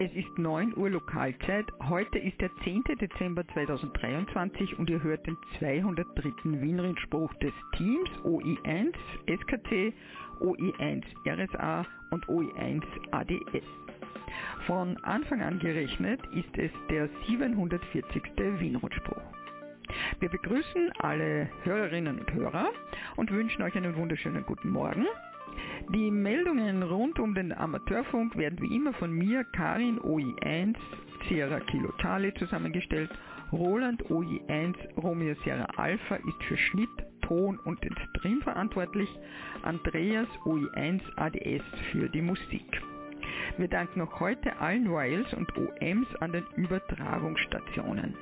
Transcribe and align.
Es 0.00 0.12
ist 0.14 0.38
9 0.38 0.76
Uhr 0.76 0.90
Lokalzeit. 0.90 1.66
Heute 1.88 2.20
ist 2.20 2.40
der 2.40 2.54
10. 2.62 2.84
Dezember 3.00 3.44
2023 3.48 4.78
und 4.78 4.88
ihr 4.88 5.02
hört 5.02 5.26
den 5.26 5.36
203. 5.58 6.34
Wienrindspruch 6.44 7.34
des 7.34 7.52
Teams 7.76 8.08
OI1 8.22 8.94
SKT, 9.26 9.92
OI1 10.40 11.02
RSA 11.26 11.84
und 12.12 12.24
OI1 12.26 12.84
ADS. 13.10 13.66
Von 14.68 14.96
Anfang 14.98 15.42
an 15.42 15.58
gerechnet 15.58 16.20
ist 16.32 16.56
es 16.56 16.70
der 16.90 17.08
740. 17.26 18.22
Wienrundspruch. 18.60 19.22
Wir 20.20 20.28
begrüßen 20.28 20.92
alle 21.00 21.48
Hörerinnen 21.64 22.20
und 22.20 22.32
Hörer 22.32 22.70
und 23.16 23.32
wünschen 23.32 23.62
euch 23.62 23.74
einen 23.74 23.96
wunderschönen 23.96 24.44
guten 24.44 24.70
Morgen. 24.70 25.06
Die 25.94 26.10
Meldungen 26.10 26.82
rund 26.82 27.18
um 27.18 27.34
den 27.34 27.50
Amateurfunk 27.50 28.36
werden 28.36 28.60
wie 28.60 28.76
immer 28.76 28.92
von 28.92 29.10
mir, 29.10 29.42
Karin 29.44 29.98
OI1, 29.98 30.76
Sierra 31.26 31.60
Kilo 31.60 31.90
Charlie 31.96 32.34
zusammengestellt. 32.34 33.10
Roland 33.52 34.04
OI1 34.04 34.74
Romeo 34.98 35.34
Sierra 35.42 35.64
Alpha 35.76 36.16
ist 36.16 36.42
für 36.46 36.58
Schnitt, 36.58 36.90
Ton 37.22 37.58
und 37.64 37.82
den 37.82 37.96
Stream 38.10 38.42
verantwortlich. 38.42 39.08
Andreas 39.62 40.28
OI1 40.44 41.00
ADS 41.16 41.64
für 41.90 42.10
die 42.10 42.20
Musik. 42.20 42.82
Wir 43.56 43.68
danken 43.68 44.02
auch 44.02 44.20
heute 44.20 44.60
allen 44.60 44.90
Wiles 44.90 45.32
und 45.32 45.50
OMs 45.56 46.14
an 46.20 46.32
den 46.32 46.44
Übertragungsstationen 46.56 48.14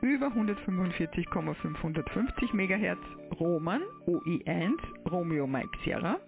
über 0.00 0.26
145,550 0.26 2.52
MHz 2.52 2.98
Roman 3.38 3.82
OI1 4.06 4.72
Romeo 5.08 5.46
Mike 5.46 5.78
Sierra, 5.84 6.18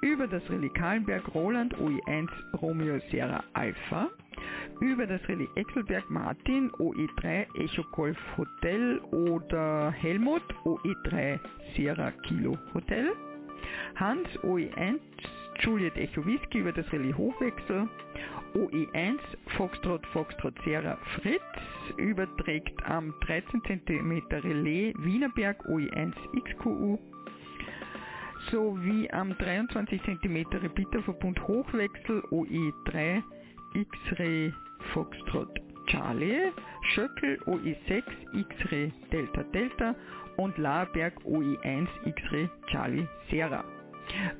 über 0.00 0.26
das 0.26 0.42
Relais 0.50 0.72
Kahlenberg 0.74 1.34
Roland 1.34 1.74
OI1 1.76 2.28
Romeo 2.60 3.00
Sierra 3.10 3.42
Alpha, 3.54 4.08
über 4.80 5.06
das 5.06 5.26
Relais 5.28 5.48
Exelberg 5.54 6.08
Martin 6.10 6.70
OE3 6.72 7.46
Echo 7.58 7.82
Golf 7.92 8.18
Hotel 8.36 8.98
oder 9.10 9.90
Helmut 9.90 10.42
OE3 10.64 11.38
Sierra 11.74 12.10
Kilo 12.26 12.58
Hotel, 12.74 13.12
Hans 13.96 14.28
OE1 14.42 14.98
Juliet 15.60 15.96
Echo 15.96 16.24
Whisky 16.24 16.58
über 16.58 16.72
das 16.72 16.90
Relais 16.92 17.14
Hochwechsel, 17.16 17.88
OE1 18.54 19.18
Foxtrot 19.56 20.06
Foxtrot 20.08 20.54
Sierra 20.64 20.98
Fritz 21.20 21.42
überträgt 21.96 22.74
am 22.84 23.14
13 23.20 23.62
cm 23.64 24.22
Relais 24.30 24.94
Wienerberg 24.98 25.64
OE1 25.66 26.12
XQU 26.42 26.98
sowie 28.50 29.08
am 29.12 29.36
23 29.36 30.00
cm 30.02 30.46
Repeaterverbund 30.52 31.40
Hochwechsel 31.46 32.22
OE3 32.30 33.22
X-Ray 33.74 34.52
Foxtrot 34.92 35.48
Charlie, 35.86 36.52
Schöckel 36.94 37.38
OE6 37.46 38.02
X-Ray 38.32 38.92
Delta 39.12 39.42
Delta 39.44 39.94
und 40.36 40.56
Laerberg 40.58 41.14
OE1 41.24 41.86
X-Ray 42.04 42.48
Charlie 42.66 43.06
Sierra. 43.30 43.64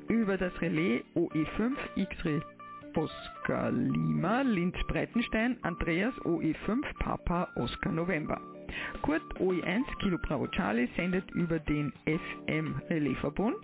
Über 0.08 0.36
das 0.36 0.52
Relais 0.60 1.02
OE5 1.14 1.72
X-Ray 1.96 2.40
Oscar 2.96 3.70
Lima, 3.70 4.40
Linz 4.42 4.76
Breitenstein, 4.88 5.58
Andreas 5.62 6.14
OE5 6.24 6.82
Papa 6.98 7.48
Oscar 7.56 7.92
November. 7.92 8.40
Kurt 9.02 9.22
OE1 9.38 9.84
Kilo 10.00 10.18
Bravo 10.18 10.46
Charlie 10.48 10.88
sendet 10.96 11.30
über 11.32 11.58
den 11.58 11.92
FM 12.06 12.80
Relaisverbund. 12.88 13.56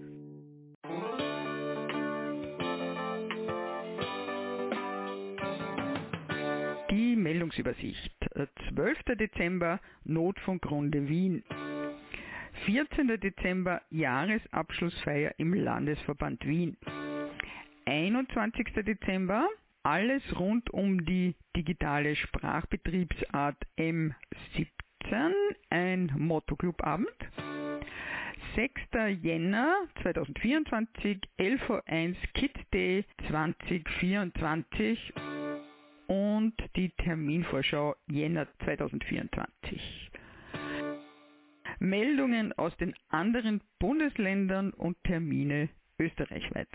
Die 6.91 7.14
Meldungsübersicht. 7.14 8.12
12. 8.74 8.98
Dezember 9.16 9.78
Notfunkrunde 10.02 11.08
Wien. 11.08 11.44
14. 12.66 13.20
Dezember 13.20 13.82
Jahresabschlussfeier 13.91 15.34
im 15.38 15.54
Landesverband 15.54 16.44
Wien. 16.44 16.76
21. 17.91 18.84
Dezember 18.84 19.49
alles 19.83 20.23
rund 20.39 20.71
um 20.71 21.05
die 21.05 21.34
digitale 21.56 22.15
Sprachbetriebsart 22.15 23.56
M17, 23.77 25.33
ein 25.71 26.12
Motto-Club-Abend. 26.17 27.09
6. 28.55 28.81
Jänner 29.23 29.75
2024, 30.03 31.19
11.01 31.39 32.17
Kit 32.34 32.53
Day 32.73 33.05
2024 33.28 35.12
und 36.07 36.55
die 36.77 36.91
Terminvorschau 36.91 37.97
Jänner 38.07 38.47
2024. 38.65 40.11
Meldungen 41.81 42.53
aus 42.53 42.77
den 42.77 42.95
anderen 43.09 43.61
Bundesländern 43.81 44.71
und 44.71 44.97
Termine 45.03 45.71
österreichweit. 45.99 46.69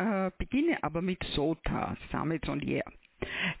Äh, 0.00 0.30
beginne 0.38 0.82
aber 0.82 1.02
mit 1.02 1.22
SOTA, 1.34 1.96
Air. 2.12 2.84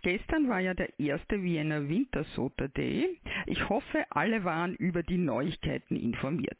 Gestern 0.02 0.48
war 0.48 0.60
ja 0.60 0.72
der 0.72 0.98
erste 0.98 1.42
Vienna 1.42 1.86
Winter 1.88 2.24
SOTA 2.34 2.68
Day. 2.68 3.20
Ich 3.46 3.68
hoffe, 3.68 4.06
alle 4.10 4.44
waren 4.44 4.74
über 4.74 5.02
die 5.02 5.18
Neuigkeiten 5.18 5.96
informiert. 5.96 6.58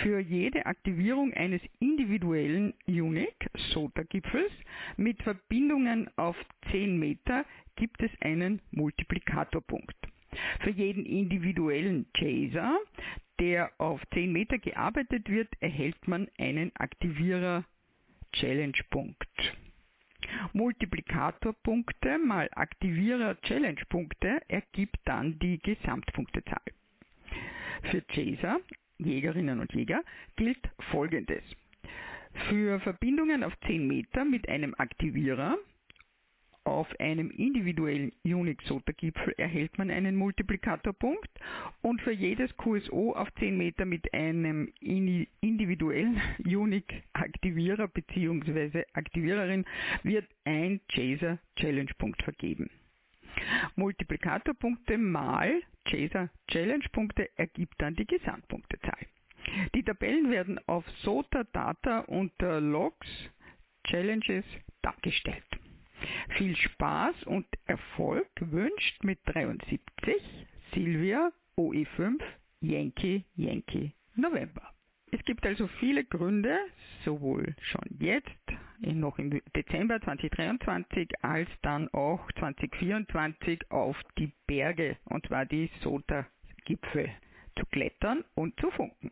Für 0.03 0.19
jede 0.21 0.67
Aktivierung 0.67 1.33
eines 1.33 1.63
individuellen 1.81 2.75
Unique 2.87 3.49
SOTA-Gipfels 3.73 4.53
mit 4.97 5.23
Verbindungen 5.23 6.11
auf 6.17 6.37
10 6.71 6.99
Meter 6.99 7.45
gibt 7.77 8.03
es 8.03 8.11
einen 8.21 8.61
Multiplikatorpunkt. 8.71 9.97
Für 10.61 10.71
jeden 10.71 11.07
individuellen 11.07 12.07
Chaser, 12.13 12.79
der 13.41 13.71
auf 13.79 14.01
10 14.13 14.33
Meter 14.33 14.59
gearbeitet 14.59 15.31
wird, 15.31 15.49
erhält 15.61 16.07
man 16.07 16.29
einen 16.39 16.75
Aktivierer 16.77 17.65
Challenge-Punkt. 18.33 19.57
Multiplikatorpunkte 20.53 22.19
mal 22.19 22.49
Aktivierer 22.55 23.41
Challenge-Punkte 23.43 24.41
ergibt 24.49 24.99
dann 25.05 25.39
die 25.39 25.59
Gesamtpunktezahl. 25.59 26.63
Für 27.91 28.03
Chaser 28.03 28.61
Jägerinnen 28.99 29.61
und 29.61 29.73
Jäger 29.73 30.03
gilt 30.37 30.71
Folgendes. 30.91 31.43
Für 32.49 32.81
Verbindungen 32.81 33.45
auf 33.45 33.59
10 33.67 33.87
Meter 33.87 34.25
mit 34.25 34.49
einem 34.49 34.75
Aktivierer 34.77 35.57
auf 36.67 36.89
einem 36.99 37.31
individuellen 37.31 38.13
Unix-SOTA-Gipfel 38.25 39.35
erhält 39.37 39.79
man 39.79 39.91
einen 39.91 40.17
Multiplikatorpunkt 40.17 41.31
und 41.83 42.01
für 42.03 42.13
jedes 42.13 42.55
QSO 42.57 43.13
auf 43.13 43.33
10 43.35 43.57
Meter 43.57 43.85
mit 43.85 44.13
einem 44.13 44.73
individuellen 44.81 46.21
Unix-Aktivierer 46.45 47.89
bzw. 47.89 48.85
Aktiviererin 48.95 49.65
wird 50.03 50.27
ein 50.45 50.81
Chaser 50.89 51.39
Challenge-Punkt 51.57 52.23
vergeben. 52.23 52.69
Multiplikatorpunkte 53.77 54.99
mal 54.99 55.61
Chaser 55.85 56.31
Challenge-Punkte 56.49 57.31
ergibt 57.39 57.75
dann 57.79 57.95
die 57.95 58.07
Gesamtpunktezahl. 58.07 59.07
Die 59.75 59.85
Tabellen 59.85 60.31
werden 60.31 60.59
auf 60.67 60.85
SOTA 61.03 61.45
Data 61.45 62.01
unter 62.01 62.61
Logs 62.61 63.07
Challenges 63.85 64.45
dargestellt. 64.83 65.45
Viel 66.37 66.57
Spaß 66.57 67.25
und 67.25 67.47
Erfolg 67.67 68.29
wünscht 68.41 69.03
mit 69.05 69.19
73 69.27 69.81
Silvia 70.73 71.33
OE5 71.57 72.21
Yankee 72.61 73.25
Yankee 73.35 73.93
November. 74.15 74.73
Es 75.13 75.25
gibt 75.25 75.47
also 75.47 75.69
viele 75.79 76.05
Gründe, 76.05 76.59
sowohl 77.05 77.55
schon 77.63 77.85
jetzt, 78.01 78.29
noch 78.81 79.19
im 79.19 79.41
Dezember 79.55 80.01
2023, 80.01 81.09
als 81.23 81.49
dann 81.63 81.89
auch 81.95 82.31
2024 82.33 83.71
auf 83.71 83.97
die 84.19 84.33
Berge, 84.47 84.97
und 85.05 85.27
zwar 85.27 85.47
die 85.47 85.71
Sota-Gipfel, 85.83 87.11
zu 87.59 87.67
klettern 87.67 88.25
und 88.35 88.59
zu 88.61 88.71
funken. 88.73 89.11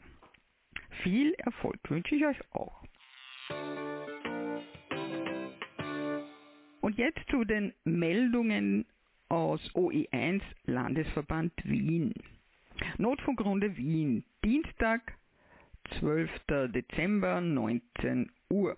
Viel 1.03 1.33
Erfolg 1.35 1.79
wünsche 1.89 2.15
ich 2.15 2.27
euch 2.27 2.41
auch. 2.53 2.85
Und 6.85 6.99
jetzt 6.99 7.27
zu 7.31 7.45
den 7.45 7.73
Meldungen 7.85 8.85
aus 9.31 9.59
OE1 9.75 10.43
Landesverband 10.67 11.55
Wien. 11.65 12.13
Notfunkrunde 12.99 13.79
Wien, 13.79 14.23
Dienstag, 14.45 15.15
12. 15.99 16.31
Dezember, 16.75 17.41
19 17.41 18.31
Uhr. 18.51 18.77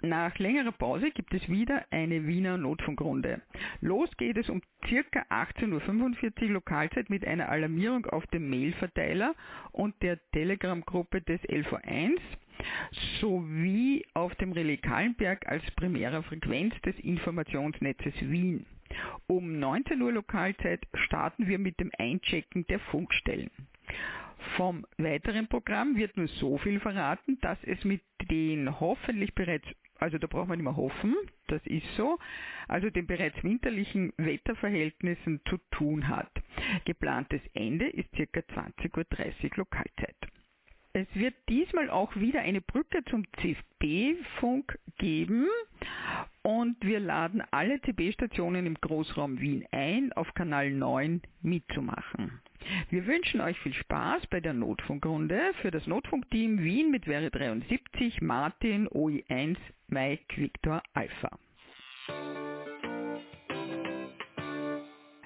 Nach 0.00 0.36
längerer 0.40 0.72
Pause 0.72 1.12
gibt 1.12 1.32
es 1.32 1.48
wieder 1.48 1.84
eine 1.92 2.26
Wiener 2.26 2.58
Notfunkrunde. 2.58 3.40
Los 3.80 4.10
geht 4.16 4.36
es 4.36 4.50
um 4.50 4.60
ca. 4.80 5.20
18.45 5.30 6.42
Uhr 6.42 6.50
Lokalzeit 6.50 7.08
mit 7.08 7.24
einer 7.24 7.50
Alarmierung 7.50 8.04
auf 8.06 8.26
dem 8.26 8.50
Mailverteiler 8.50 9.36
und 9.70 9.94
der 10.02 10.18
Telegram-Gruppe 10.32 11.20
des 11.20 11.40
LV1 11.42 12.18
sowie 13.20 14.04
auf 14.14 14.34
dem 14.36 14.52
Relais 14.52 14.80
Kallenberg 14.80 15.46
als 15.46 15.62
primärer 15.72 16.22
Frequenz 16.22 16.74
des 16.82 16.98
Informationsnetzes 17.00 18.14
Wien. 18.20 18.66
Um 19.26 19.58
19 19.58 20.00
Uhr 20.02 20.12
Lokalzeit 20.12 20.86
starten 20.94 21.48
wir 21.48 21.58
mit 21.58 21.80
dem 21.80 21.90
Einchecken 21.98 22.66
der 22.66 22.80
Funkstellen. 22.80 23.50
Vom 24.56 24.84
weiteren 24.98 25.48
Programm 25.48 25.96
wird 25.96 26.16
nur 26.16 26.28
so 26.28 26.58
viel 26.58 26.80
verraten, 26.80 27.38
dass 27.40 27.58
es 27.64 27.84
mit 27.84 28.02
den 28.30 28.80
hoffentlich 28.80 29.34
bereits 29.34 29.66
also 30.02 30.18
da 30.18 30.26
braucht 30.26 30.48
man 30.48 30.60
mehr 30.60 30.76
hoffen, 30.76 31.14
das 31.46 31.64
ist 31.64 31.86
so, 31.96 32.18
also 32.66 32.90
den 32.90 33.06
bereits 33.06 33.42
winterlichen 33.44 34.12
Wetterverhältnissen 34.16 35.40
zu 35.48 35.58
tun 35.70 36.08
hat. 36.08 36.28
Geplantes 36.84 37.40
Ende 37.54 37.86
ist 37.86 38.10
ca. 38.10 38.40
20.30 38.40 38.96
Uhr 38.96 39.50
Lokalzeit. 39.58 40.16
Es 40.94 41.06
wird 41.14 41.34
diesmal 41.48 41.88
auch 41.88 42.14
wieder 42.16 42.42
eine 42.42 42.60
Brücke 42.60 43.02
zum 43.06 43.24
CFB-Funk 43.40 44.78
geben 44.98 45.46
und 46.42 46.76
wir 46.82 47.00
laden 47.00 47.42
alle 47.50 47.80
CB-Stationen 47.80 48.66
im 48.66 48.74
Großraum 48.74 49.40
Wien 49.40 49.64
ein, 49.70 50.12
auf 50.12 50.34
Kanal 50.34 50.70
9 50.70 51.22
mitzumachen. 51.40 52.42
Wir 52.90 53.06
wünschen 53.06 53.40
euch 53.40 53.58
viel 53.60 53.72
Spaß 53.72 54.26
bei 54.26 54.40
der 54.40 54.52
Notfunkrunde 54.52 55.54
für 55.62 55.70
das 55.70 55.86
Notfunkteam 55.86 56.62
Wien 56.62 56.90
mit 56.90 57.06
Wäre 57.06 57.30
73, 57.30 58.20
Martin, 58.20 58.86
OI1, 58.88 59.56
Mike, 59.88 60.36
Victor, 60.36 60.82
Alpha. 60.92 61.38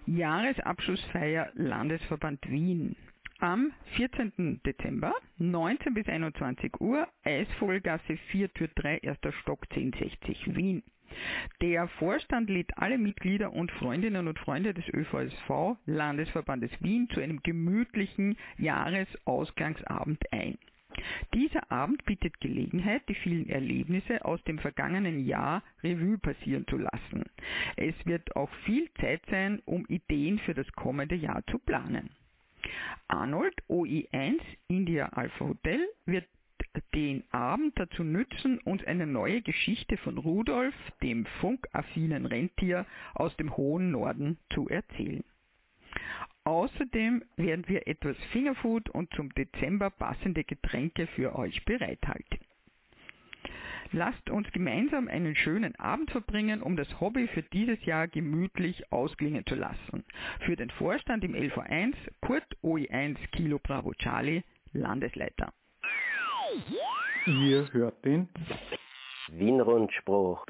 Jahresabschlussfeier 0.07 1.51
Landesverband 1.55 2.49
Wien. 2.49 2.95
Am 3.39 3.71
14. 3.97 4.63
Dezember, 4.65 5.13
19 5.37 5.93
bis 5.93 6.09
21 6.09 6.81
Uhr, 6.81 7.07
Eisvogelgasse 7.23 8.17
4, 8.31 8.51
Tür 8.55 8.69
3, 8.75 8.97
erster 9.03 9.31
Stock 9.33 9.67
1060 9.69 10.57
Wien. 10.57 10.83
Der 11.61 11.87
Vorstand 11.87 12.49
lädt 12.49 12.79
alle 12.79 12.97
Mitglieder 12.97 13.53
und 13.53 13.71
Freundinnen 13.73 14.27
und 14.27 14.39
Freunde 14.39 14.73
des 14.73 14.89
ÖVSV 14.89 15.77
Landesverbandes 15.85 16.71
Wien 16.81 17.11
zu 17.11 17.21
einem 17.21 17.43
gemütlichen 17.43 18.39
Jahresausgangsabend 18.57 20.33
ein. 20.33 20.57
Dieser 21.35 21.71
Abend 21.71 22.07
bietet 22.07 22.41
Gelegenheit, 22.41 23.07
die 23.07 23.15
vielen 23.17 23.51
Erlebnisse 23.51 24.25
aus 24.25 24.43
dem 24.45 24.59
vergangenen 24.59 25.27
Jahr 25.27 25.63
Revue 25.83 26.17
passieren 26.17 26.67
zu 26.69 26.79
lassen. 26.79 27.25
Es 27.77 27.95
wird 28.07 28.35
auch 28.35 28.51
viel 28.65 28.89
Zeit 28.95 29.21
sein, 29.29 29.61
um 29.67 29.85
Ideen 29.89 30.39
für 30.39 30.55
das 30.55 30.73
kommende 30.73 31.17
Jahr 31.17 31.45
zu 31.49 31.59
planen. 31.59 32.09
Arnold 33.09 33.55
OI1 33.69 34.41
India 34.69 35.07
Alpha 35.11 35.47
Hotel 35.47 35.87
wird 36.07 36.27
den 36.95 37.25
Abend 37.31 37.79
dazu 37.79 38.05
nützen, 38.05 38.59
uns 38.61 38.85
eine 38.85 39.07
neue 39.07 39.43
Geschichte 39.43 39.97
von 39.99 40.19
Rudolf, 40.19 40.75
dem 41.03 41.27
funkaffinen 41.41 42.27
Rentier 42.27 42.87
aus 43.15 43.37
dem 43.37 43.57
hohen 43.57 43.91
Norden, 43.91 44.39
zu 44.53 44.69
erzählen. 44.69 45.25
Außerdem 46.45 47.25
werden 47.37 47.67
wir 47.69 47.89
etwas 47.89 48.17
Fingerfood 48.33 48.89
und 48.91 49.13
zum 49.15 49.35
Dezember 49.35 49.91
passende 49.91 50.45
Getränke 50.45 51.07
für 51.09 51.35
euch 51.37 51.65
bereithalten. 51.65 52.39
Lasst 53.93 54.31
uns 54.31 54.51
gemeinsam 54.53 55.09
einen 55.09 55.37
schönen 55.37 55.75
Abend 55.77 56.11
verbringen, 56.11 56.63
um 56.63 56.77
das 56.77 57.01
Hobby 57.01 57.29
für 57.29 57.43
dieses 57.43 57.85
Jahr 57.85 58.09
gemütlich 58.09 58.93
ausklingen 58.93 59.47
zu 59.47 59.55
lassen. 59.55 60.05
Für 60.41 60.57
den 60.57 60.71
Vorstand 60.71 61.25
im 61.25 61.35
LV1 61.35 61.95
Kurt 62.21 62.47
OE1 62.63 63.17
Kilo 63.33 63.59
Bravo 63.63 63.93
Charlie, 63.95 64.43
Landesleiter. 64.73 65.53
Ihr 67.27 67.73
hört 67.73 68.05
den 68.05 68.29
Wien-Rundspruch. 69.29 70.45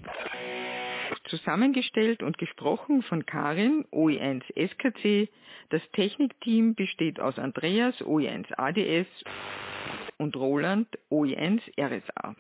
Zusammengestellt 1.29 2.23
und 2.23 2.39
gesprochen 2.39 3.03
von 3.03 3.25
Karin, 3.27 3.85
OE1 3.93 4.43
SKC. 4.55 5.31
Das 5.71 5.83
Technikteam 5.93 6.75
besteht 6.75 7.21
aus 7.21 7.39
Andreas, 7.39 7.97
OE1 8.01 8.53
ADS 8.57 9.09
und 10.19 10.37
Roland 10.37 10.89
OI1 11.11 11.61
RSA. 11.79 12.35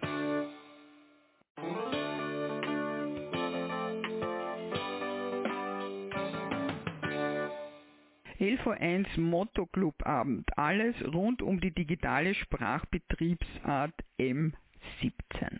LV1 8.38 9.18
Motto 9.18 9.64
Club 9.66 9.94
Abend. 10.04 10.46
Alles 10.58 10.94
rund 11.12 11.40
um 11.40 11.58
die 11.58 11.70
digitale 11.70 12.34
Sprachbetriebsart 12.34 13.94
M17. 14.18 15.58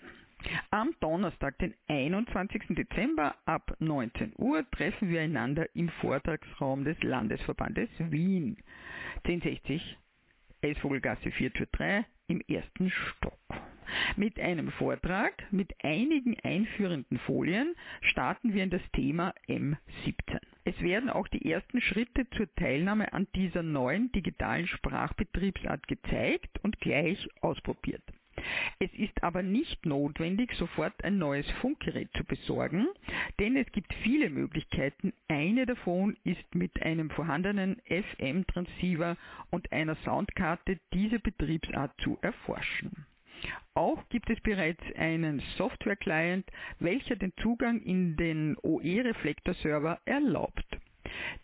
Am 0.71 0.95
Donnerstag, 1.01 1.59
den 1.59 1.75
21. 1.89 2.65
Dezember 2.77 3.35
ab 3.47 3.75
19 3.79 4.35
Uhr 4.37 4.71
treffen 4.71 5.09
wir 5.09 5.23
einander 5.23 5.75
im 5.75 5.89
Vortragsraum 5.89 6.85
des 6.85 7.03
Landesverbandes 7.03 7.89
Wien. 7.99 8.59
1060 9.25 9.97
Eisvogelgasse 10.67 11.31
4 11.31 11.51
3 11.51 12.05
im 12.27 12.41
ersten 12.49 12.91
Stock. 12.91 13.39
Mit 14.17 14.41
einem 14.41 14.73
Vortrag 14.73 15.33
mit 15.53 15.73
einigen 15.85 16.37
einführenden 16.43 17.19
Folien 17.21 17.77
starten 18.01 18.53
wir 18.53 18.65
in 18.65 18.71
das 18.71 18.83
Thema 18.93 19.33
M17. 19.49 20.41
Es 20.65 20.81
werden 20.81 21.09
auch 21.09 21.29
die 21.29 21.49
ersten 21.49 21.81
Schritte 21.81 22.29
zur 22.31 22.53
Teilnahme 22.57 23.13
an 23.13 23.29
dieser 23.37 23.63
neuen 23.63 24.11
digitalen 24.11 24.67
Sprachbetriebsart 24.67 25.87
gezeigt 25.87 26.59
und 26.65 26.81
gleich 26.81 27.29
ausprobiert. 27.41 28.03
Es 28.79 28.93
ist 28.95 29.23
aber 29.23 29.43
nicht 29.43 29.87
notwendig, 29.87 30.53
sofort 30.55 31.03
ein 31.05 31.19
neues 31.19 31.51
Funkgerät 31.63 32.11
zu 32.17 32.25
besorgen, 32.25 32.87
denn 33.39 33.57
es 33.57 33.71
gibt 33.73 33.93
viele 34.03 34.31
Möglichkeiten. 34.31 35.13
Eine 35.29 35.67
davon 35.67 36.17
ist 36.25 36.55
mit 36.55 36.83
einem 36.83 37.11
vorhandenen 37.11 37.81
FM-Transceiver 37.87 39.17
und 39.51 39.73
einer 39.73 39.97
Soundkarte 40.05 40.79
diese 40.93 41.19
Betriebsart 41.19 41.93
zu 42.03 42.19
erforschen. 42.21 43.07
Auch 43.75 44.09
gibt 44.09 44.31
es 44.31 44.41
bereits 44.41 44.83
einen 44.97 45.41
Software-Client, 45.57 46.51
welcher 46.79 47.17
den 47.17 47.33
Zugang 47.43 47.81
in 47.83 48.17
den 48.17 48.57
OE-Reflektor-Server 48.63 50.01
erlaubt. 50.07 50.65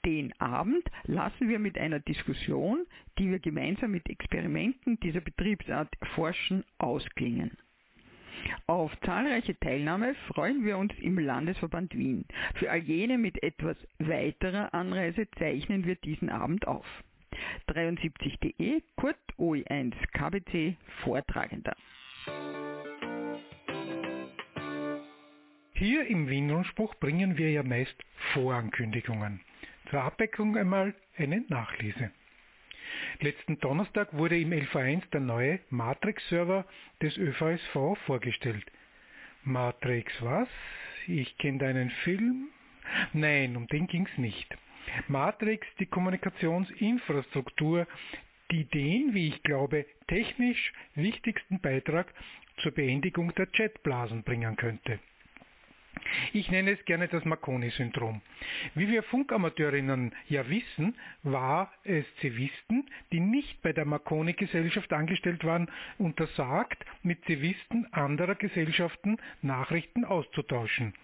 Den 0.05 0.33
Abend 0.41 0.85
lassen 1.05 1.49
wir 1.49 1.59
mit 1.59 1.79
einer 1.79 2.01
Diskussion, 2.01 2.87
die 3.19 3.31
wir 3.31 3.39
gemeinsam 3.39 3.93
mit 3.93 4.09
Experimenten 4.09 4.99
dieser 5.01 5.21
Betriebsart 5.21 5.89
erforschen, 6.01 6.65
ausklingen. 6.79 7.57
Auf 8.67 8.93
zahlreiche 9.01 9.59
Teilnahme 9.59 10.15
freuen 10.29 10.65
wir 10.65 10.79
uns 10.79 10.93
im 11.01 11.19
Landesverband 11.19 11.97
Wien. 11.97 12.25
Für 12.55 12.71
all 12.71 12.81
jene 12.81 13.19
mit 13.19 13.43
etwas 13.43 13.77
weiterer 13.99 14.75
Anreise 14.75 15.29
zeichnen 15.39 15.87
wir 15.87 15.97
diesen 15.97 16.31
Abend 16.31 16.67
auf. 16.67 16.87
73.de 17.69 18.83
Kurt 18.97 19.17
OI1 19.39 19.95
KBC 20.13 20.77
Vortragender. 21.03 21.77
Hier 25.75 26.07
im 26.07 26.29
Wien-Rundspruch 26.29 26.95
bringen 26.97 27.37
wir 27.39 27.51
ja 27.51 27.63
meist 27.63 27.97
Vorankündigungen. 28.33 29.41
Zur 29.91 30.03
Abwechslung 30.03 30.57
einmal 30.57 30.95
eine 31.17 31.45
Nachlese. 31.49 32.11
Letzten 33.21 33.59
Donnerstag 33.59 34.13
wurde 34.13 34.39
im 34.39 34.51
LV1 34.51 35.11
der 35.11 35.21
neue 35.21 35.61
Matrix-Server 35.71 36.67
des 37.01 37.17
ÖVSV 37.17 37.97
vorgestellt. 38.07 38.65
Matrix 39.45 40.13
was? 40.21 40.49
Ich 41.07 41.37
kenne 41.39 41.59
deinen 41.59 41.91
Film? 42.05 42.49
Nein, 43.13 43.57
um 43.57 43.67
den 43.67 43.87
ging's 43.87 44.17
nicht. 44.17 44.57
Matrix, 45.09 45.67
die 45.79 45.87
Kommunikationsinfrastruktur, 45.87 47.87
die 48.51 48.65
den, 48.65 49.15
wie 49.15 49.29
ich 49.29 49.43
glaube, 49.43 49.87
technisch 50.09 50.73
wichtigsten 50.95 51.61
Beitrag 51.61 52.13
zur 52.59 52.73
Beendigung 52.73 53.35
der 53.35 53.47
Chatblasen 53.47 54.23
bringen 54.23 54.57
könnte. 54.57 54.99
Ich 56.33 56.51
nenne 56.51 56.73
es 56.73 56.85
gerne 56.85 57.09
das 57.09 57.25
Marconi-Syndrom. 57.25 58.23
Wie 58.75 58.89
wir 58.89 59.03
Funkamateurinnen 59.03 60.15
ja 60.29 60.49
wissen, 60.49 60.97
war 61.23 61.73
es 61.85 62.05
Zivisten, 62.21 62.89
die 63.13 63.21
nicht 63.21 63.61
bei 63.63 63.73
der 63.73 63.85
Marconi-Gesellschaft 63.85 64.93
angestellt 64.93 65.45
waren, 65.45 65.71
untersagt, 65.99 66.85
mit 67.03 67.25
Zivisten 67.27 67.93
anderer 67.93 68.35
Gesellschaften 68.35 69.19
Nachrichten 69.43 70.05
auszutauschen. 70.05 70.95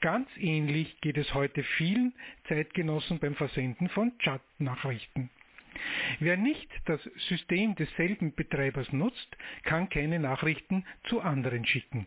Ganz 0.00 0.28
ähnlich 0.38 1.00
geht 1.00 1.18
es 1.18 1.34
heute 1.34 1.62
vielen 1.62 2.14
Zeitgenossen 2.48 3.18
beim 3.18 3.34
Versenden 3.34 3.88
von 3.88 4.16
Chat-Nachrichten. 4.18 5.30
Wer 6.20 6.36
nicht 6.36 6.70
das 6.86 7.02
System 7.28 7.74
desselben 7.74 8.34
Betreibers 8.34 8.92
nutzt, 8.92 9.36
kann 9.64 9.88
keine 9.88 10.20
Nachrichten 10.20 10.84
zu 11.04 11.20
anderen 11.20 11.66
schicken. 11.66 12.06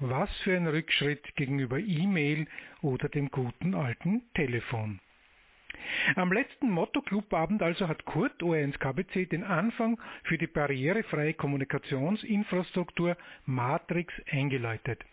Was 0.00 0.30
für 0.44 0.54
ein 0.54 0.68
Rückschritt 0.68 1.34
gegenüber 1.34 1.80
E-Mail 1.80 2.46
oder 2.82 3.08
dem 3.08 3.32
guten 3.32 3.74
alten 3.74 4.22
Telefon. 4.32 5.00
Am 6.14 6.32
letzten 6.32 6.70
Motto-Clubabend 6.70 7.60
also 7.62 7.88
hat 7.88 8.04
Kurt 8.04 8.40
OR1KBC 8.40 9.28
den 9.28 9.42
Anfang 9.42 10.00
für 10.22 10.38
die 10.38 10.46
barrierefreie 10.46 11.34
Kommunikationsinfrastruktur 11.34 13.16
Matrix 13.44 14.14
eingeläutet. 14.30 15.04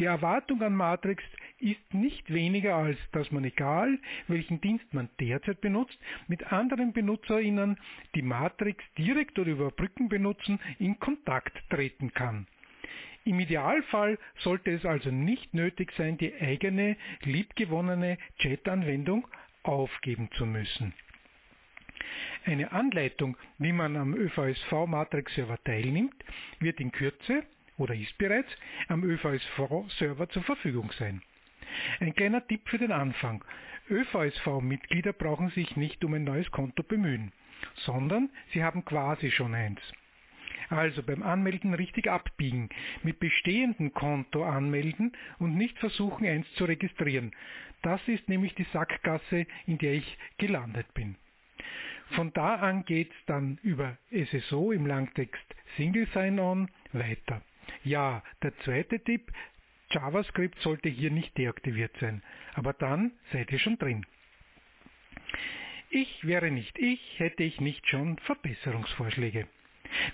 Die 0.00 0.06
Erwartung 0.06 0.60
an 0.60 0.74
Matrix 0.74 1.22
ist 1.60 1.94
nicht 1.94 2.28
weniger 2.32 2.74
als, 2.74 2.98
dass 3.12 3.30
man 3.30 3.44
egal, 3.44 3.96
welchen 4.26 4.60
Dienst 4.60 4.92
man 4.92 5.08
derzeit 5.20 5.60
benutzt, 5.60 5.98
mit 6.26 6.52
anderen 6.52 6.92
BenutzerInnen, 6.92 7.78
die 8.16 8.22
Matrix 8.22 8.82
direkt 8.98 9.38
oder 9.38 9.52
über 9.52 9.70
Brücken 9.70 10.08
benutzen, 10.08 10.58
in 10.80 10.98
Kontakt 10.98 11.56
treten 11.70 12.12
kann. 12.12 12.48
Im 13.26 13.40
Idealfall 13.40 14.18
sollte 14.38 14.70
es 14.70 14.86
also 14.86 15.10
nicht 15.10 15.52
nötig 15.52 15.92
sein, 15.96 16.16
die 16.16 16.32
eigene, 16.40 16.96
liebgewonnene 17.22 18.18
Chat-Anwendung 18.38 19.26
aufgeben 19.64 20.30
zu 20.36 20.46
müssen. 20.46 20.94
Eine 22.44 22.70
Anleitung, 22.70 23.36
wie 23.58 23.72
man 23.72 23.96
am 23.96 24.14
ÖVSV 24.14 24.86
Matrix 24.86 25.34
Server 25.34 25.58
teilnimmt, 25.64 26.14
wird 26.60 26.78
in 26.78 26.92
Kürze 26.92 27.42
oder 27.78 27.96
ist 27.96 28.16
bereits 28.16 28.48
am 28.86 29.02
ÖVSV-Server 29.02 30.28
zur 30.28 30.44
Verfügung 30.44 30.92
sein. 30.96 31.20
Ein 31.98 32.14
kleiner 32.14 32.46
Tipp 32.46 32.68
für 32.68 32.78
den 32.78 32.92
Anfang. 32.92 33.44
ÖVSV-Mitglieder 33.90 35.12
brauchen 35.12 35.50
sich 35.50 35.74
nicht 35.74 36.04
um 36.04 36.14
ein 36.14 36.22
neues 36.22 36.48
Konto 36.52 36.84
bemühen, 36.84 37.32
sondern 37.74 38.30
sie 38.52 38.62
haben 38.62 38.84
quasi 38.84 39.32
schon 39.32 39.52
eins. 39.52 39.80
Also 40.68 41.02
beim 41.02 41.22
Anmelden 41.22 41.74
richtig 41.74 42.10
abbiegen, 42.10 42.68
mit 43.02 43.18
bestehendem 43.20 43.92
Konto 43.92 44.44
anmelden 44.44 45.12
und 45.38 45.56
nicht 45.56 45.78
versuchen, 45.78 46.26
eins 46.26 46.46
zu 46.54 46.64
registrieren. 46.64 47.32
Das 47.82 48.00
ist 48.08 48.28
nämlich 48.28 48.54
die 48.54 48.66
Sackgasse, 48.72 49.46
in 49.66 49.78
der 49.78 49.94
ich 49.94 50.18
gelandet 50.38 50.92
bin. 50.94 51.16
Von 52.10 52.32
da 52.32 52.56
an 52.56 52.84
geht's 52.84 53.16
dann 53.26 53.58
über 53.62 53.96
SSO 54.10 54.72
im 54.72 54.86
Langtext 54.86 55.44
Single 55.76 56.06
Sign-On 56.12 56.70
weiter. 56.92 57.42
Ja, 57.82 58.22
der 58.42 58.56
zweite 58.58 59.00
Tipp, 59.00 59.32
JavaScript 59.90 60.58
sollte 60.60 60.88
hier 60.88 61.10
nicht 61.10 61.36
deaktiviert 61.36 61.96
sein, 62.00 62.22
aber 62.54 62.72
dann 62.72 63.12
seid 63.32 63.50
ihr 63.52 63.58
schon 63.58 63.78
drin. 63.78 64.06
Ich 65.90 66.26
wäre 66.26 66.50
nicht 66.50 66.78
ich, 66.78 67.18
hätte 67.18 67.42
ich 67.42 67.60
nicht 67.60 67.86
schon 67.88 68.18
Verbesserungsvorschläge. 68.18 69.46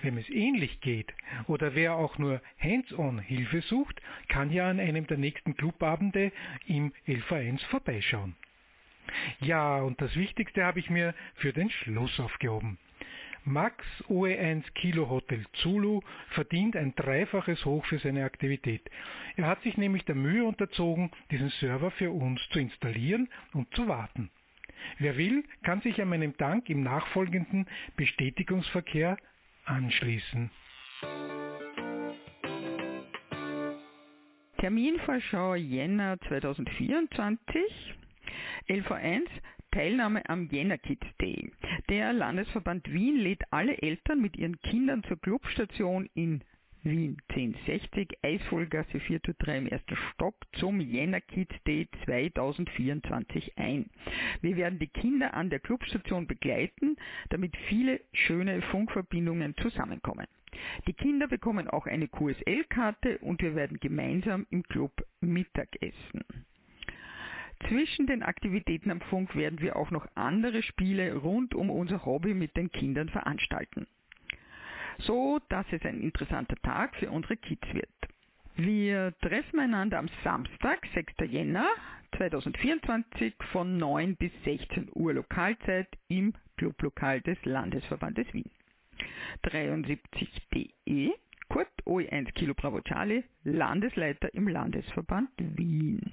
Wem 0.03 0.19
es 0.19 0.29
ähnlich 0.31 0.81
geht 0.81 1.13
oder 1.47 1.75
wer 1.75 1.95
auch 1.95 2.19
nur 2.19 2.41
Hands-on 2.59 3.19
Hilfe 3.19 3.61
sucht, 3.63 4.01
kann 4.29 4.51
ja 4.51 4.69
an 4.69 4.81
einem 4.81 5.07
der 5.07 5.19
nächsten 5.19 5.57
Clubabende 5.57 6.33
im 6.67 6.93
LV1 7.07 7.65
vorbeischauen. 7.67 8.35
Ja, 9.41 9.81
und 9.81 10.01
das 10.01 10.17
Wichtigste 10.17 10.65
habe 10.65 10.81
ich 10.81 10.89
mir 10.91 11.15
für 11.35 11.53
den 11.53 11.71
Schluss 11.71 12.19
aufgehoben. 12.21 12.79
Max 13.45 13.85
OE1 14.09 14.63
Kilo 14.75 15.11
Hotel 15.11 15.45
Zulu 15.55 16.01
verdient 16.31 16.77
ein 16.77 16.95
dreifaches 16.95 17.65
Hoch 17.65 17.85
für 17.87 17.99
seine 17.99 18.25
Aktivität. 18.25 18.89
Er 19.37 19.47
hat 19.47 19.63
sich 19.63 19.77
nämlich 19.77 20.05
der 20.05 20.15
Mühe 20.15 20.45
unterzogen, 20.45 21.11
diesen 21.33 21.51
Server 21.51 21.91
für 21.91 22.13
uns 22.13 22.41
zu 22.51 22.61
installieren 22.61 23.29
und 23.53 23.75
zu 23.75 23.89
warten. 23.89 24.31
Wer 24.99 25.17
will, 25.17 25.45
kann 25.65 25.81
sich 25.81 26.01
an 26.01 26.09
meinem 26.09 26.37
Dank 26.37 26.71
im 26.71 26.83
nachfolgenden 26.85 27.67
Bestätigungsverkehr 27.97 29.17
anschließen. 29.65 30.51
Terminvorschau 34.59 35.55
Jänner 35.57 36.21
2024 36.29 37.63
LV1 38.69 39.27
Teilnahme 39.73 40.29
am 40.29 40.49
Jänner 40.51 40.79
Kids 40.79 41.07
Day. 41.21 41.51
Der 41.89 42.13
Landesverband 42.13 42.93
Wien 42.93 43.17
lädt 43.17 43.43
alle 43.51 43.77
Eltern 43.79 44.21
mit 44.21 44.37
ihren 44.37 44.61
Kindern 44.61 45.03
zur 45.05 45.21
Clubstation 45.21 46.09
in 46.15 46.45
Wien 46.85 47.17
1060, 47.29 48.19
Eisvollgasse 48.23 48.99
4 48.99 49.23
zu 49.23 49.35
3 49.35 49.59
im 49.59 49.67
ersten 49.69 49.95
Stock 49.95 50.35
zum 50.55 50.81
Jänner 50.81 51.21
Kids 51.21 51.55
Day 51.65 51.89
2024 52.05 53.57
ein. 53.57 53.89
Wir 54.41 54.57
werden 54.57 54.81
die 54.81 54.89
Kinder 54.89 55.33
an 55.35 55.49
der 55.49 55.61
Clubstation 55.61 56.27
begleiten, 56.27 56.97
damit 57.31 57.57
viele 57.69 58.01
schöne 58.13 58.63
Funkverbindungen 58.63 59.57
zusammenkommen. 59.59 60.27
Die 60.89 60.93
Kinder 60.93 61.29
bekommen 61.29 61.69
auch 61.69 61.87
eine 61.87 62.09
QSL-Karte 62.09 63.19
und 63.19 63.43
wir 63.43 63.55
werden 63.55 63.79
gemeinsam 63.79 64.47
im 64.51 64.65
Club 64.65 65.07
Mittag 65.21 65.69
essen. 65.81 66.25
Zwischen 67.69 68.09
den 68.09 68.25
Aktivitäten 68.25 68.91
am 68.91 69.01
Funk 69.03 69.37
werden 69.37 69.61
wir 69.61 69.77
auch 69.77 69.93
noch 69.93 70.09
andere 70.17 70.63
Spiele 70.65 71.15
rund 71.15 71.55
um 71.55 71.71
unser 71.71 72.05
Hobby 72.05 72.35
mit 72.35 72.57
den 72.57 72.73
Kindern 72.73 73.09
veranstalten. 73.09 73.87
So 74.99 75.41
dass 75.49 75.67
es 75.73 75.83
ein 75.83 76.01
interessanter 76.01 76.57
Tag 76.57 76.95
für 76.97 77.11
unsere 77.11 77.37
Kids 77.37 77.67
wird. 77.73 77.89
Wir 78.57 79.15
treffen 79.23 79.61
einander 79.61 79.99
am 79.99 80.09
Samstag, 80.23 80.87
6. 80.95 81.15
Jänner 81.31 81.69
2024 82.17 83.35
von 83.51 83.79
9 83.79 84.17
bis 84.17 84.31
16 84.45 84.91
Uhr 84.95 85.15
Lokalzeit 85.15 85.89
im 86.09 86.35
Clublokal 86.57 87.21
des 87.23 87.43
Landesverbandes 87.45 88.33
Wien. 88.35 88.51
73BE, 89.45 91.13
Kurt 91.49 91.69
OE1 91.87 92.33
Kilo 92.33 92.55
Bravo 92.55 92.81
Charlie, 92.83 93.25
Landesleiter 93.45 94.33
im 94.35 94.49
Landesverband 94.49 95.31
Wien. 95.39 96.13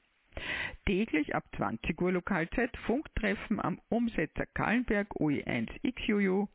Täglich 0.86 1.34
ab 1.34 1.44
20 1.56 2.00
Uhr 2.00 2.12
Lokalzeit 2.12 2.74
Funktreffen 2.78 3.60
am 3.60 3.78
Umsetzer 3.88 4.46
Kallenberg 4.46 5.08
OE1 5.16 5.68
XUU 5.94 6.48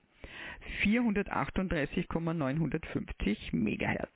438,950 0.82 3.54
MHz. 3.54 4.10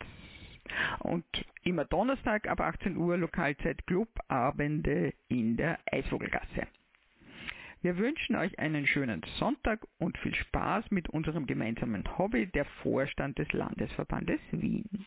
Und 1.00 1.26
immer 1.64 1.86
Donnerstag 1.86 2.48
ab 2.48 2.62
18 2.62 2.96
Uhr 2.98 3.18
Lokalzeit 3.18 3.88
Clubabende 3.88 5.16
in 5.28 5.58
der 5.58 5.80
Eisvogelgasse. 5.92 6.68
Wir 7.82 7.98
wünschen 7.98 8.36
euch 8.36 8.60
einen 8.60 8.86
schönen 8.86 9.24
Sonntag 9.38 9.88
und 10.00 10.18
viel 10.18 10.36
Spaß 10.36 10.92
mit 10.92 11.08
unserem 11.10 11.48
gemeinsamen 11.48 12.04
Hobby, 12.18 12.48
der 12.48 12.66
Vorstand 12.84 13.40
des 13.40 13.50
Landesverbandes 13.54 14.42
Wien. 14.52 15.06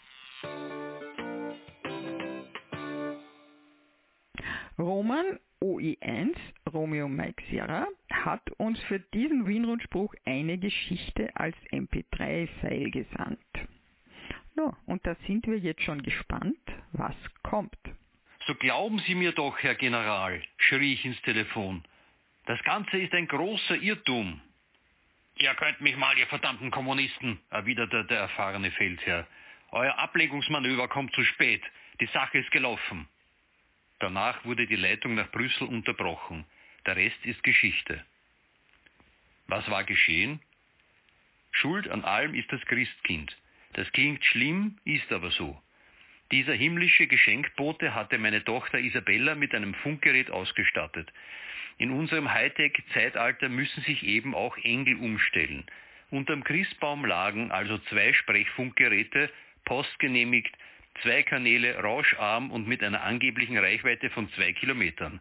Roman 4.78 5.38
OE1 5.60 6.34
Romeo 6.72 7.08
Mike 7.08 7.42
Sierra 7.50 7.86
hat 8.10 8.50
uns 8.58 8.80
für 8.84 8.98
diesen 8.98 9.46
Wien-Rundspruch 9.46 10.14
eine 10.24 10.58
Geschichte 10.58 11.30
als 11.36 11.56
MP3-File 11.70 12.90
gesandt. 12.90 13.38
No, 14.54 14.76
und 14.86 15.06
da 15.06 15.14
sind 15.26 15.46
wir 15.46 15.58
jetzt 15.58 15.82
schon 15.82 16.02
gespannt, 16.02 16.58
was 16.92 17.14
kommt. 17.42 17.78
So 18.46 18.54
glauben 18.54 18.98
Sie 19.00 19.14
mir 19.14 19.32
doch, 19.32 19.56
Herr 19.58 19.74
General, 19.74 20.42
schrie 20.56 20.94
ich 20.94 21.04
ins 21.04 21.20
Telefon. 21.22 21.84
Das 22.46 22.62
Ganze 22.64 22.98
ist 22.98 23.12
ein 23.12 23.28
großer 23.28 23.76
Irrtum. 23.76 24.40
Ihr 25.36 25.54
könnt 25.54 25.80
mich 25.80 25.96
mal, 25.96 26.16
ihr 26.18 26.26
verdammten 26.26 26.70
Kommunisten, 26.70 27.40
erwiderte 27.50 28.04
der 28.06 28.20
erfahrene 28.20 28.70
Feldherr. 28.72 29.26
Euer 29.70 29.98
Ablegungsmanöver 29.98 30.88
kommt 30.88 31.12
zu 31.14 31.22
spät. 31.24 31.62
Die 32.00 32.06
Sache 32.06 32.38
ist 32.38 32.50
gelaufen. 32.50 33.06
Danach 34.02 34.44
wurde 34.44 34.66
die 34.66 34.74
Leitung 34.74 35.14
nach 35.14 35.30
Brüssel 35.30 35.68
unterbrochen. 35.68 36.44
Der 36.86 36.96
Rest 36.96 37.24
ist 37.24 37.40
Geschichte. 37.44 38.04
Was 39.46 39.70
war 39.70 39.84
geschehen? 39.84 40.40
Schuld 41.52 41.86
an 41.88 42.02
allem 42.02 42.34
ist 42.34 42.50
das 42.50 42.60
Christkind. 42.62 43.38
Das 43.74 43.90
klingt 43.92 44.24
schlimm, 44.24 44.76
ist 44.84 45.12
aber 45.12 45.30
so. 45.30 45.62
Dieser 46.32 46.52
himmlische 46.52 47.06
Geschenkbote 47.06 47.94
hatte 47.94 48.18
meine 48.18 48.42
Tochter 48.42 48.80
Isabella 48.80 49.36
mit 49.36 49.54
einem 49.54 49.72
Funkgerät 49.72 50.32
ausgestattet. 50.32 51.12
In 51.78 51.92
unserem 51.92 52.32
Hightech-Zeitalter 52.32 53.48
müssen 53.50 53.84
sich 53.84 54.02
eben 54.02 54.34
auch 54.34 54.56
Engel 54.56 54.96
umstellen. 54.96 55.64
Unterm 56.10 56.42
Christbaum 56.42 57.04
lagen 57.04 57.52
also 57.52 57.78
zwei 57.78 58.12
Sprechfunkgeräte, 58.14 59.30
postgenehmigt, 59.64 60.56
zwei 61.02 61.22
Kanäle 61.22 61.76
rauscharm 61.78 62.50
und 62.50 62.68
mit 62.68 62.82
einer 62.82 63.02
angeblichen 63.02 63.56
Reichweite 63.56 64.10
von 64.10 64.30
zwei 64.32 64.52
Kilometern. 64.52 65.20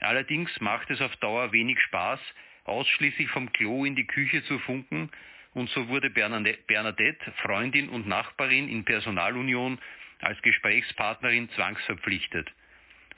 Allerdings 0.00 0.50
macht 0.60 0.90
es 0.90 1.00
auf 1.00 1.14
Dauer 1.16 1.52
wenig 1.52 1.80
Spaß, 1.80 2.20
ausschließlich 2.64 3.28
vom 3.30 3.52
Klo 3.52 3.84
in 3.84 3.96
die 3.96 4.06
Küche 4.06 4.42
zu 4.44 4.58
funken, 4.60 5.10
und 5.52 5.68
so 5.70 5.88
wurde 5.88 6.10
Bernadette, 6.10 7.32
Freundin 7.42 7.88
und 7.88 8.06
Nachbarin 8.06 8.68
in 8.68 8.84
Personalunion, 8.84 9.80
als 10.20 10.40
Gesprächspartnerin 10.42 11.50
zwangsverpflichtet. 11.50 12.52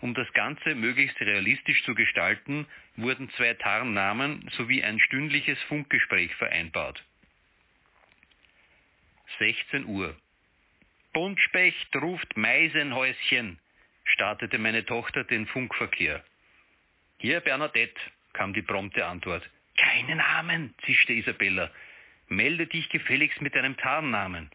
Um 0.00 0.14
das 0.14 0.32
Ganze 0.32 0.74
möglichst 0.74 1.20
realistisch 1.20 1.82
zu 1.84 1.94
gestalten, 1.94 2.66
wurden 2.96 3.30
zwei 3.30 3.54
Tarnnamen 3.54 4.48
sowie 4.56 4.82
ein 4.82 4.98
stündliches 4.98 5.60
Funkgespräch 5.64 6.34
vereinbart. 6.36 7.04
16 9.38 9.86
Uhr. 9.86 10.16
Buntspecht 11.12 11.94
ruft 11.96 12.36
Meisenhäuschen, 12.36 13.58
startete 14.04 14.58
meine 14.58 14.84
Tochter 14.86 15.24
den 15.24 15.46
Funkverkehr. 15.46 16.24
Hier, 17.18 17.40
Bernadette, 17.40 18.00
kam 18.32 18.54
die 18.54 18.62
prompte 18.62 19.04
Antwort. 19.04 19.48
Keinen 19.76 20.18
Namen, 20.18 20.74
zischte 20.84 21.12
Isabella. 21.12 21.70
Melde 22.28 22.66
dich 22.66 22.88
gefälligst 22.88 23.42
mit 23.42 23.54
deinem 23.54 23.76
Tarnnamen. 23.76 24.50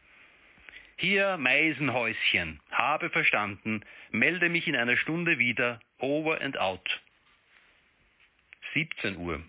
Hier, 0.98 1.38
Meisenhäuschen, 1.38 2.60
habe 2.72 3.12
verstanden, 3.12 3.86
melde 4.10 4.50
mich 4.50 4.68
in 4.68 4.76
einer 4.76 4.98
Stunde 4.98 5.38
wieder, 5.38 5.80
over 6.00 6.42
and 6.42 6.58
out. 6.58 7.02
17 8.74 9.18
Uhr. 9.18 9.44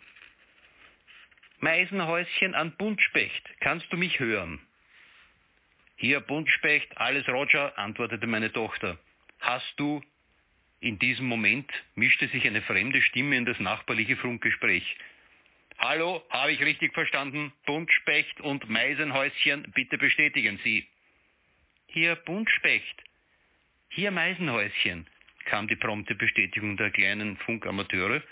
Meisenhäuschen 1.61 2.55
an 2.55 2.77
Buntspecht, 2.77 3.49
kannst 3.61 3.91
du 3.91 3.97
mich 3.97 4.21
hören? 4.21 4.61
Hier 6.01 6.21
Buntspecht, 6.21 6.97
alles 6.97 7.27
Roger, 7.27 7.77
antwortete 7.77 8.29
meine 8.29 8.53
Tochter. 8.53 8.99
Hast 9.41 9.75
du? 9.79 10.01
In 10.79 11.01
diesem 11.01 11.27
Moment 11.27 11.69
mischte 11.97 12.29
sich 12.29 12.47
eine 12.47 12.63
fremde 12.63 13.03
Stimme 13.03 13.37
in 13.37 13.45
das 13.45 13.59
nachbarliche 13.59 14.17
Funkgespräch. 14.17 14.97
Hallo, 15.77 16.23
habe 16.31 16.53
ich 16.53 16.61
richtig 16.61 16.95
verstanden? 16.95 17.53
Buntspecht 17.67 18.41
und 18.43 18.69
Meisenhäuschen, 18.69 19.73
bitte 19.75 19.99
bestätigen 19.99 20.61
Sie. 20.63 20.87
Hier 21.89 22.15
Buntspecht. 22.15 23.03
Hier 23.89 24.13
Meisenhäuschen, 24.13 25.05
kam 25.47 25.67
die 25.67 25.75
prompte 25.75 26.15
Bestätigung 26.15 26.77
der 26.77 26.93
kleinen 26.93 27.37
Funkamateure. 27.39 28.23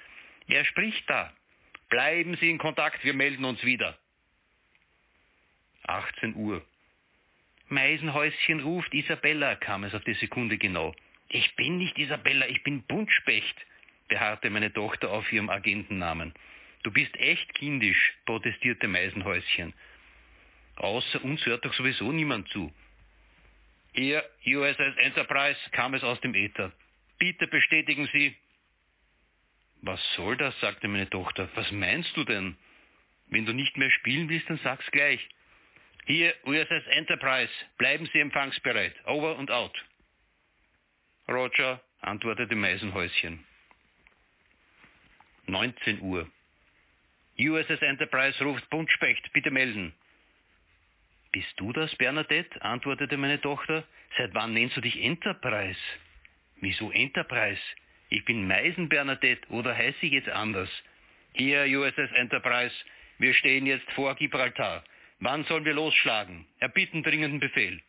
Er 0.46 0.64
spricht 0.66 1.10
da. 1.10 1.32
Bleiben 1.88 2.36
Sie 2.36 2.48
in 2.48 2.58
Kontakt, 2.58 3.02
wir 3.04 3.14
melden 3.14 3.44
uns 3.44 3.64
wieder. 3.64 3.98
18 5.82 6.36
Uhr. 6.36 6.64
Meisenhäuschen 7.68 8.60
ruft 8.60 8.94
Isabella, 8.94 9.56
kam 9.56 9.84
es 9.84 9.94
auf 9.94 10.04
die 10.04 10.14
Sekunde 10.14 10.56
genau. 10.56 10.94
Ich 11.28 11.56
bin 11.56 11.78
nicht 11.78 11.98
Isabella, 11.98 12.46
ich 12.46 12.62
bin 12.62 12.82
Buntspecht, 12.82 13.56
beharrte 14.08 14.50
meine 14.50 14.72
Tochter 14.72 15.10
auf 15.10 15.32
ihrem 15.32 15.50
Agentennamen. 15.50 16.32
Du 16.84 16.92
bist 16.92 17.16
echt 17.16 17.52
kindisch, 17.54 18.14
protestierte 18.24 18.86
Meisenhäuschen. 18.86 19.74
Außer 20.76 21.24
uns 21.24 21.44
hört 21.46 21.64
doch 21.64 21.74
sowieso 21.74 22.12
niemand 22.12 22.48
zu. 22.50 22.72
Ihr 23.94 24.24
USS 24.46 24.96
Enterprise 24.98 25.58
kam 25.72 25.94
es 25.94 26.04
aus 26.04 26.20
dem 26.20 26.34
Äther. 26.34 26.70
Bitte 27.18 27.46
bestätigen 27.48 28.08
Sie. 28.12 28.36
Was 29.82 30.00
soll 30.14 30.36
das? 30.36 30.58
sagte 30.60 30.86
meine 30.86 31.08
Tochter. 31.08 31.48
Was 31.54 31.72
meinst 31.72 32.16
du 32.16 32.24
denn? 32.24 32.56
Wenn 33.28 33.46
du 33.46 33.52
nicht 33.52 33.76
mehr 33.76 33.90
spielen 33.90 34.28
willst, 34.28 34.48
dann 34.48 34.58
sag's 34.58 34.88
gleich. 34.92 35.26
Hier, 36.06 36.34
USS 36.44 36.86
Enterprise, 36.90 37.50
bleiben 37.78 38.08
Sie 38.12 38.20
empfangsbereit. 38.20 38.94
Over 39.06 39.36
und 39.36 39.50
out. 39.50 39.74
Roger, 41.28 41.82
antwortete 42.00 42.54
Meisenhäuschen. 42.54 43.44
19 45.46 46.00
Uhr. 46.02 46.30
USS 47.38 47.82
Enterprise 47.82 48.42
ruft 48.44 48.70
Buntspecht, 48.70 49.32
bitte 49.32 49.50
melden. 49.50 49.92
Bist 51.32 51.52
du 51.56 51.72
das, 51.72 51.94
Bernadette? 51.96 52.62
antwortete 52.62 53.16
meine 53.16 53.40
Tochter. 53.40 53.84
Seit 54.16 54.32
wann 54.32 54.54
nennst 54.54 54.76
du 54.76 54.80
dich 54.80 55.02
Enterprise? 55.02 55.78
Wieso 56.60 56.92
Enterprise? 56.92 57.60
Ich 58.10 58.24
bin 58.24 58.46
Meisen 58.46 58.88
Bernadette 58.88 59.46
oder 59.48 59.76
heiße 59.76 60.06
ich 60.06 60.12
jetzt 60.12 60.28
anders? 60.28 60.70
Hier, 61.34 61.64
USS 61.64 62.12
Enterprise, 62.14 62.74
wir 63.18 63.34
stehen 63.34 63.66
jetzt 63.66 63.90
vor 63.92 64.14
Gibraltar. 64.14 64.84
Wann 65.18 65.44
sollen 65.44 65.64
wir 65.64 65.74
losschlagen? 65.74 66.46
Erbitten 66.58 67.02
dringenden 67.02 67.40
Befehl. 67.40 67.80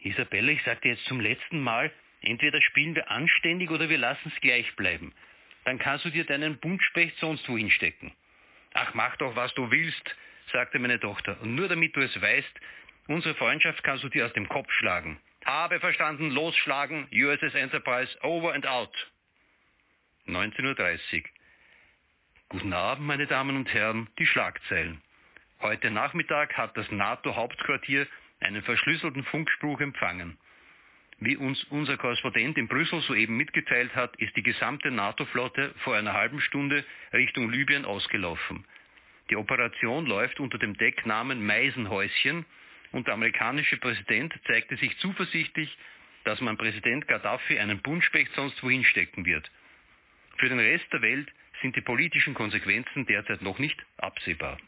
Isabelle, 0.00 0.52
ich 0.52 0.62
sagte 0.64 0.88
jetzt 0.88 1.04
zum 1.04 1.20
letzten 1.20 1.60
Mal, 1.60 1.92
entweder 2.22 2.60
spielen 2.60 2.94
wir 2.94 3.10
anständig 3.10 3.70
oder 3.70 3.88
wir 3.88 3.98
lassen 3.98 4.32
es 4.34 4.40
gleich 4.40 4.74
bleiben. 4.74 5.14
Dann 5.64 5.78
kannst 5.78 6.04
du 6.04 6.10
dir 6.10 6.24
deinen 6.24 6.58
Buntspecht 6.58 7.16
sonst 7.18 7.48
wohin 7.48 7.70
stecken. 7.70 8.12
Ach, 8.74 8.94
mach 8.94 9.16
doch, 9.16 9.36
was 9.36 9.54
du 9.54 9.70
willst, 9.70 10.16
sagte 10.50 10.78
meine 10.80 10.98
Tochter. 10.98 11.40
Und 11.40 11.54
nur 11.54 11.68
damit 11.68 11.94
du 11.94 12.00
es 12.00 12.20
weißt, 12.20 12.60
unsere 13.06 13.34
Freundschaft 13.36 13.84
kannst 13.84 14.02
du 14.02 14.08
dir 14.08 14.26
aus 14.26 14.32
dem 14.32 14.48
Kopf 14.48 14.70
schlagen. 14.72 15.20
Habe 15.44 15.78
verstanden, 15.78 16.30
losschlagen, 16.30 17.06
USS 17.12 17.54
Enterprise, 17.54 18.16
over 18.22 18.54
and 18.54 18.66
out. 18.66 18.94
19.30 20.26 21.22
Uhr. 21.22 21.28
Guten 22.48 22.72
Abend, 22.72 23.06
meine 23.06 23.26
Damen 23.26 23.56
und 23.56 23.72
Herren, 23.72 24.08
die 24.18 24.26
Schlagzeilen. 24.26 25.00
Heute 25.62 25.92
Nachmittag 25.92 26.58
hat 26.58 26.76
das 26.76 26.90
NATO-Hauptquartier 26.90 28.08
einen 28.40 28.62
verschlüsselten 28.62 29.22
Funkspruch 29.22 29.80
empfangen. 29.80 30.36
Wie 31.20 31.36
uns 31.36 31.62
unser 31.70 31.96
Korrespondent 31.96 32.58
in 32.58 32.66
Brüssel 32.66 33.00
soeben 33.02 33.36
mitgeteilt 33.36 33.94
hat, 33.94 34.16
ist 34.16 34.34
die 34.34 34.42
gesamte 34.42 34.90
NATO-Flotte 34.90 35.72
vor 35.84 35.94
einer 35.94 36.14
halben 36.14 36.40
Stunde 36.40 36.84
Richtung 37.12 37.48
Libyen 37.48 37.84
ausgelaufen. 37.84 38.64
Die 39.30 39.36
Operation 39.36 40.04
läuft 40.06 40.40
unter 40.40 40.58
dem 40.58 40.76
Decknamen 40.76 41.46
Meisenhäuschen 41.46 42.44
und 42.90 43.06
der 43.06 43.14
amerikanische 43.14 43.76
Präsident 43.76 44.34
zeigte 44.48 44.76
sich 44.78 44.98
zuversichtlich, 44.98 45.78
dass 46.24 46.40
man 46.40 46.58
Präsident 46.58 47.06
Gaddafi 47.06 47.56
einen 47.60 47.80
Buntspecht 47.82 48.32
sonst 48.34 48.60
wohin 48.64 48.82
stecken 48.82 49.26
wird. 49.26 49.48
Für 50.38 50.48
den 50.48 50.58
Rest 50.58 50.92
der 50.92 51.02
Welt 51.02 51.32
sind 51.60 51.76
die 51.76 51.82
politischen 51.82 52.34
Konsequenzen 52.34 53.06
derzeit 53.06 53.42
noch 53.42 53.60
nicht 53.60 53.80
absehbar. 53.98 54.58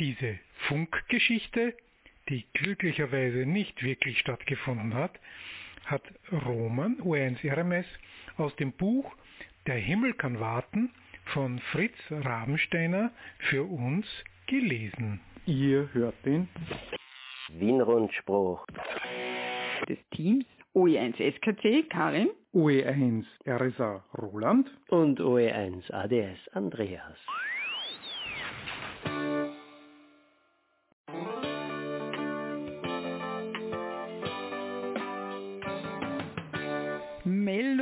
Diese 0.00 0.38
Funkgeschichte, 0.66 1.74
die 2.30 2.46
glücklicherweise 2.54 3.44
nicht 3.44 3.82
wirklich 3.82 4.18
stattgefunden 4.18 4.94
hat, 4.94 5.12
hat 5.84 6.02
Roman 6.32 6.96
U1 7.02 7.44
RMS 7.44 7.84
aus 8.38 8.56
dem 8.56 8.72
Buch 8.72 9.14
Der 9.66 9.74
Himmel 9.74 10.14
kann 10.14 10.40
warten 10.40 10.90
von 11.26 11.58
Fritz 11.72 11.94
Rabensteiner 12.10 13.12
für 13.50 13.64
uns 13.64 14.06
gelesen. 14.46 15.20
Ihr 15.44 15.90
hört 15.92 16.14
den 16.24 16.48
Wien-Rundspruch 17.58 18.66
des 19.86 19.98
Teams 20.12 20.46
OE1 20.74 21.16
SKC 21.36 21.90
Karin, 21.90 22.30
OE1 22.54 23.26
RSA 23.46 24.02
Roland 24.16 24.70
und 24.88 25.20
OE1 25.20 25.92
ADS 25.92 26.48
Andreas. 26.54 27.18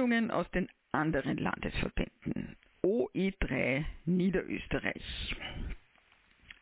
Meldungen 0.09 0.31
aus 0.31 0.51
den 0.53 0.69
anderen 0.93 1.37
Landesverbänden. 1.37 2.57
OE3 2.83 3.85
Niederösterreich. 4.07 5.37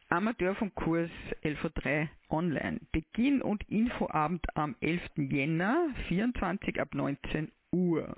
Amateurfunkkurs 0.08 1.10
LV3 1.42 2.08
online. 2.28 2.80
Beginn 2.92 3.42
und 3.42 3.62
Infoabend 3.68 4.44
am 4.56 4.74
11. 4.80 5.02
Jänner 5.16 5.88
24 6.08 6.80
ab 6.80 6.94
19 6.94 7.52
Uhr. 7.72 8.16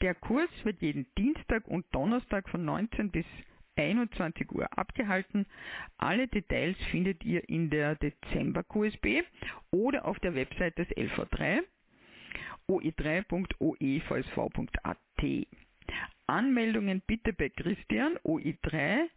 Der 0.00 0.14
Kurs 0.14 0.50
wird 0.64 0.80
jeden 0.80 1.06
Dienstag 1.18 1.66
und 1.68 1.86
Donnerstag 1.92 2.48
von 2.48 2.64
19 2.64 3.10
bis 3.10 3.26
21 3.76 4.52
Uhr 4.52 4.66
abgehalten. 4.78 5.46
Alle 5.98 6.28
Details 6.28 6.76
findet 6.90 7.24
ihr 7.24 7.46
in 7.48 7.68
der 7.68 7.94
Dezember 7.96 8.62
QSB 8.62 9.22
oder 9.70 10.06
auf 10.06 10.18
der 10.20 10.34
Website 10.34 10.78
des 10.78 10.88
LV3 10.88 11.62
oi3.oevsv.at. 12.68 14.96
Anmeldungen 16.26 17.02
bitte 17.06 17.32
bei 17.32 17.48
Christian 17.50 18.18
OI3 18.24 19.08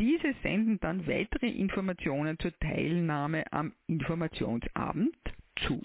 Diese 0.00 0.34
senden 0.42 0.80
dann 0.80 1.06
weitere 1.06 1.48
Informationen 1.48 2.36
zur 2.38 2.58
Teilnahme 2.58 3.50
am 3.52 3.72
Informationsabend 3.86 5.16
zu. 5.56 5.82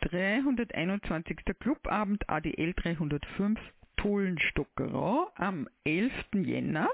321. 0.00 1.36
Clubabend 1.58 2.28
ADL 2.28 2.74
305 2.74 3.58
Tullenstockerau 3.96 5.30
am 5.34 5.68
11. 5.84 6.12
Jänner 6.34 6.88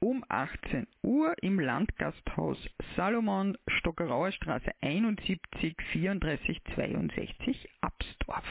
um 0.00 0.24
18 0.28 0.86
Uhr 1.02 1.34
im 1.42 1.58
Landgasthaus 1.58 2.58
Salomon, 2.96 3.56
Stockerauer 3.66 4.32
Straße 4.32 4.70
71 4.80 5.40
34 5.92 6.62
62 6.74 7.68
Absdorf. 7.80 8.44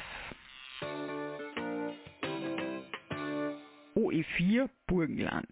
OE4 3.95 4.69
Burgenland. 4.87 5.47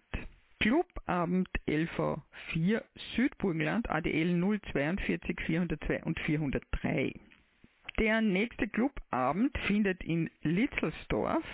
Clubabend 0.60 1.48
LV4 1.66 2.82
Südburgenland 3.14 3.88
ADL 3.90 4.60
042 4.72 5.40
402 5.46 6.02
und 6.04 6.18
403. 6.20 7.14
Der 7.98 8.20
nächste 8.20 8.66
Clubabend 8.66 9.56
findet 9.66 10.02
in 10.02 10.28
Litzelsdorf 10.42 11.44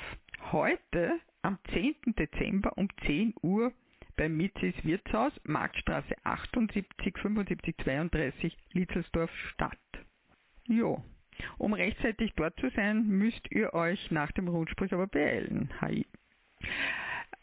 heute 0.50 1.20
am 1.42 1.58
10. 1.70 1.94
Dezember 2.18 2.78
um 2.78 2.88
10 3.04 3.34
Uhr 3.42 3.72
beim 4.16 4.38
Mitzis 4.38 4.74
Wirtshaus, 4.82 5.32
Marktstraße 5.44 6.14
78 6.24 7.18
75 7.18 7.76
32 7.84 8.56
Litzelsdorf 8.72 9.30
statt. 9.52 9.78
Jo, 10.64 11.04
um 11.58 11.74
rechtzeitig 11.74 12.32
dort 12.36 12.58
zu 12.58 12.70
sein, 12.70 13.06
müsst 13.06 13.50
ihr 13.50 13.74
euch 13.74 14.10
nach 14.10 14.32
dem 14.32 14.48
Rundspruch 14.48 14.92
aber 14.92 15.08
beeilen. 15.08 15.68
Hi. 15.82 16.06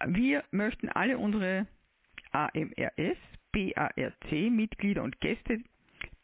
Wir 0.08 0.44
möchten 0.50 0.90
alle 0.90 1.20
unsere 1.20 1.68
AMRS 2.32 3.18
BARC-Mitglieder 3.52 5.04
und 5.04 5.20
Gäste, 5.22 5.60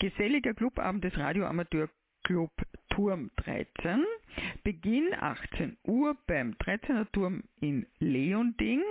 Geselliger 0.00 0.54
Clubabend 0.54 1.04
des 1.04 1.16
Radioamateur 1.16 1.88
Club 2.24 2.50
Turm 2.90 3.30
13. 3.36 4.04
Beginn 4.64 5.14
18 5.14 5.76
Uhr 5.84 6.16
beim 6.26 6.54
13er 6.54 7.06
Turm 7.12 7.44
in 7.60 7.86
Leonding 8.00 8.82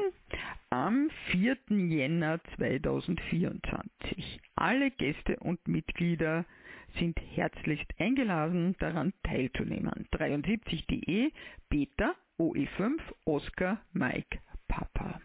am 0.70 1.10
4. 1.32 1.58
Jänner 1.70 2.40
2024. 2.56 4.40
Alle 4.56 4.92
Gäste 4.92 5.38
und 5.42 5.68
Mitglieder 5.68 6.46
sind 7.00 7.20
herzlichst 7.36 7.92
eingeladen, 8.00 8.76
daran 8.80 9.14
teilzunehmen. 9.24 10.08
73.de 10.14 11.32
Peter 11.70 12.16
OE5 12.42 13.00
Oscar 13.26 13.86
Mike 13.94 14.40
Papa. 14.68 15.22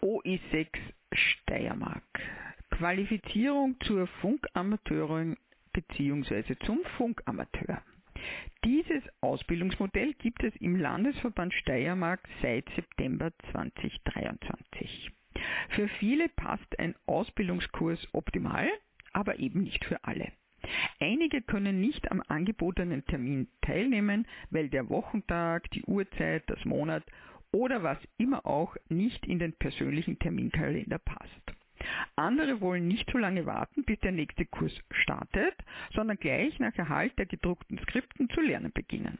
OE6 0.00 0.68
Steiermark. 1.12 2.02
Qualifizierung 2.70 3.78
zur 3.80 4.06
Funkamateurin 4.06 5.36
bzw. 5.74 6.56
zum 6.64 6.80
Funkamateur. 6.96 7.82
Dieses 8.64 9.02
Ausbildungsmodell 9.20 10.14
gibt 10.14 10.42
es 10.42 10.56
im 10.56 10.76
Landesverband 10.76 11.52
Steiermark 11.52 12.26
seit 12.40 12.66
September 12.76 13.30
2023. 13.52 15.12
Für 15.68 15.88
viele 16.00 16.30
passt 16.30 16.78
ein 16.78 16.94
Ausbildungskurs 17.04 18.08
optimal, 18.14 18.70
aber 19.12 19.38
eben 19.38 19.64
nicht 19.64 19.84
für 19.84 20.02
alle. 20.02 20.32
Einige 21.00 21.42
können 21.42 21.80
nicht 21.80 22.10
am 22.10 22.22
angebotenen 22.28 23.04
Termin 23.06 23.48
teilnehmen, 23.62 24.26
weil 24.50 24.68
der 24.68 24.88
Wochentag, 24.88 25.70
die 25.70 25.82
Uhrzeit, 25.84 26.44
das 26.46 26.64
Monat 26.64 27.04
oder 27.52 27.82
was 27.82 27.98
immer 28.18 28.44
auch 28.46 28.76
nicht 28.88 29.24
in 29.26 29.38
den 29.38 29.52
persönlichen 29.52 30.18
Terminkalender 30.18 30.98
passt. 30.98 31.56
Andere 32.16 32.60
wollen 32.60 32.88
nicht 32.88 33.08
so 33.10 33.18
lange 33.18 33.46
warten, 33.46 33.84
bis 33.84 33.98
der 34.00 34.12
nächste 34.12 34.46
Kurs 34.46 34.72
startet, 34.90 35.54
sondern 35.94 36.16
gleich 36.16 36.58
nach 36.58 36.74
Erhalt 36.76 37.16
der 37.18 37.26
gedruckten 37.26 37.78
Skripten 37.78 38.28
zu 38.30 38.40
lernen 38.40 38.72
beginnen. 38.72 39.18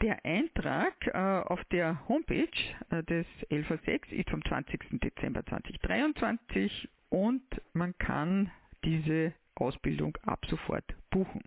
Der 0.00 0.24
Eintrag 0.24 0.94
äh, 1.06 1.12
auf 1.12 1.62
der 1.66 2.08
Homepage 2.08 2.48
äh, 2.90 3.04
des 3.04 3.26
LV6 3.50 4.08
ist 4.10 4.30
vom 4.30 4.44
20. 4.44 5.00
Dezember 5.00 5.44
2023 5.46 6.88
und 7.08 7.42
man 7.72 7.96
kann 7.98 8.50
diese 8.84 9.32
Ausbildung 9.56 10.16
ab 10.22 10.44
sofort 10.48 10.84
buchen. 11.10 11.42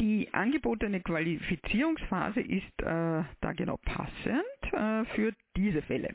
Die 0.00 0.32
angebotene 0.32 1.00
Qualifizierungsphase 1.00 2.40
ist 2.40 2.82
äh, 2.82 3.22
da 3.40 3.52
genau 3.54 3.76
passend 3.78 4.72
äh, 4.72 5.04
für 5.14 5.32
diese 5.56 5.82
Fälle. 5.82 6.14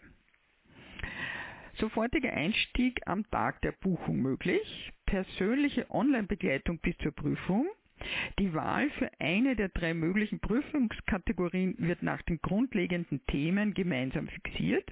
Sofortiger 1.76 2.34
Einstieg 2.34 3.00
am 3.06 3.30
Tag 3.30 3.62
der 3.62 3.72
Buchung 3.72 4.18
möglich, 4.18 4.92
persönliche 5.06 5.90
Online-Begleitung 5.92 6.80
bis 6.80 6.98
zur 6.98 7.12
Prüfung, 7.12 7.68
die 8.40 8.54
Wahl 8.54 8.90
für 8.92 9.10
eine 9.20 9.56
der 9.56 9.70
drei 9.70 9.94
möglichen 9.94 10.40
Prüfungskategorien 10.40 11.76
wird 11.78 12.04
nach 12.04 12.22
den 12.24 12.40
grundlegenden 12.42 13.26
Themen 13.28 13.74
gemeinsam 13.74 14.28
fixiert. 14.28 14.92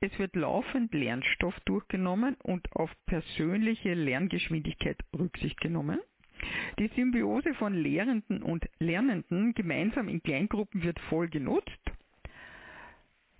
Es 0.00 0.18
wird 0.18 0.34
laufend 0.34 0.92
Lernstoff 0.94 1.58
durchgenommen 1.60 2.36
und 2.42 2.70
auf 2.74 2.90
persönliche 3.06 3.94
Lerngeschwindigkeit 3.94 4.98
Rücksicht 5.16 5.60
genommen. 5.60 6.00
Die 6.78 6.88
Symbiose 6.96 7.54
von 7.54 7.74
Lehrenden 7.74 8.42
und 8.42 8.68
Lernenden 8.78 9.54
gemeinsam 9.54 10.08
in 10.08 10.22
Kleingruppen 10.22 10.82
wird 10.82 10.98
voll 11.00 11.28
genutzt. 11.28 11.80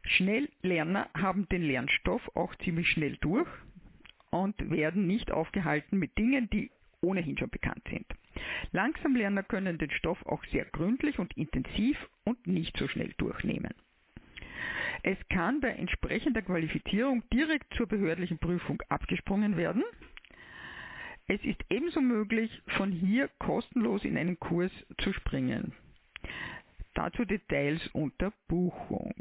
Schnelllerner 0.05 1.09
haben 1.15 1.49
den 1.49 1.63
Lernstoff 1.63 2.23
auch 2.37 2.55
ziemlich 2.57 2.89
schnell 2.91 3.17
durch 3.21 3.49
und 4.31 4.71
werden 4.71 5.07
nicht 5.07 5.31
aufgehalten 5.31 5.99
mit 5.99 6.17
Dingen, 6.19 6.49
die 6.51 6.71
ohnehin 7.01 7.37
schon 7.39 7.51
bekannt 7.51 7.83
sind. 7.91 8.07
Langsamlerner 8.73 9.43
können 9.43 9.79
den 9.79 9.91
Stoff 9.91 10.25
auch 10.27 10.45
sehr 10.47 10.65
gründlich 10.67 11.19
und 11.19 11.37
intensiv 11.37 11.97
und 12.25 12.47
nicht 12.47 12.77
so 12.77 12.89
schnell 12.89 13.13
durchnehmen. 13.19 13.75
Es 15.05 15.19
kann 15.29 15.61
bei 15.61 15.71
entsprechender 15.71 16.43
Qualifizierung 16.43 17.25
direkt 17.33 17.75
zur 17.75 17.87
behördlichen 17.89 18.39
Prüfung 18.39 18.81
abgesprungen 18.89 19.57
werden. 19.57 19.83
Es 21.27 21.43
ist 21.45 21.65
ebenso 21.71 22.01
möglich, 22.01 22.63
von 22.77 22.93
hier 22.93 23.29
kostenlos 23.39 24.05
in 24.05 24.17
einen 24.17 24.39
Kurs 24.39 24.73
zu 24.99 25.13
springen. 25.13 25.73
Dazu 26.95 27.25
Details 27.25 27.87
unter 27.95 28.33
Buchung. 28.49 29.15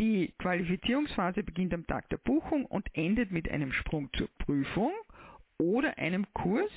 Die 0.00 0.32
Qualifizierungsphase 0.38 1.42
beginnt 1.42 1.74
am 1.74 1.86
Tag 1.86 2.08
der 2.08 2.18
Buchung 2.18 2.64
und 2.66 2.88
endet 2.94 3.30
mit 3.30 3.50
einem 3.50 3.72
Sprung 3.72 4.10
zur 4.14 4.28
Prüfung 4.38 4.92
oder 5.58 5.98
einem 5.98 6.26
Kurs 6.32 6.70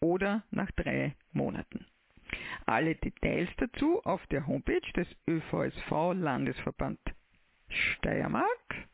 oder 0.00 0.44
nach 0.50 0.70
drei 0.72 1.16
Monaten. 1.32 1.86
alle 2.66 2.94
Details 2.94 3.50
dazu 3.58 4.00
auf 4.04 4.26
der 4.28 4.46
Homepage 4.46 4.80
des 4.96 5.08
ÖVSV 5.28 6.14
Landesverband 6.14 7.00
Steiermark 7.72 8.86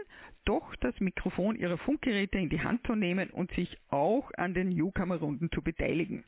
doch 0.47 0.75
das 0.77 0.99
Mikrofon 1.01 1.57
ihrer 1.57 1.77
Funkgeräte 1.77 2.39
in 2.39 2.49
die 2.49 2.63
Hand 2.63 2.87
zu 2.87 2.95
nehmen 2.95 3.31
und 3.31 3.53
sich 3.53 3.77
auch 3.91 4.31
an 4.37 4.55
den 4.55 4.71
Newcomer-Runden 4.71 5.51
zu 5.53 5.61
beteiligen. 5.61 6.25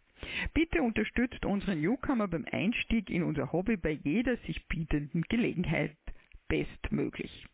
Bitte 0.52 0.82
unterstützt 0.82 1.44
unseren 1.46 1.80
Newcomer 1.80 2.28
beim 2.28 2.44
Einstieg 2.50 3.08
in 3.08 3.22
unser 3.22 3.52
Hobby 3.52 3.76
bei 3.76 3.92
jeder 3.92 4.36
sich 4.38 4.66
bietenden 4.66 5.22
Gelegenheit 5.22 5.96
bestmöglich. 6.48 7.46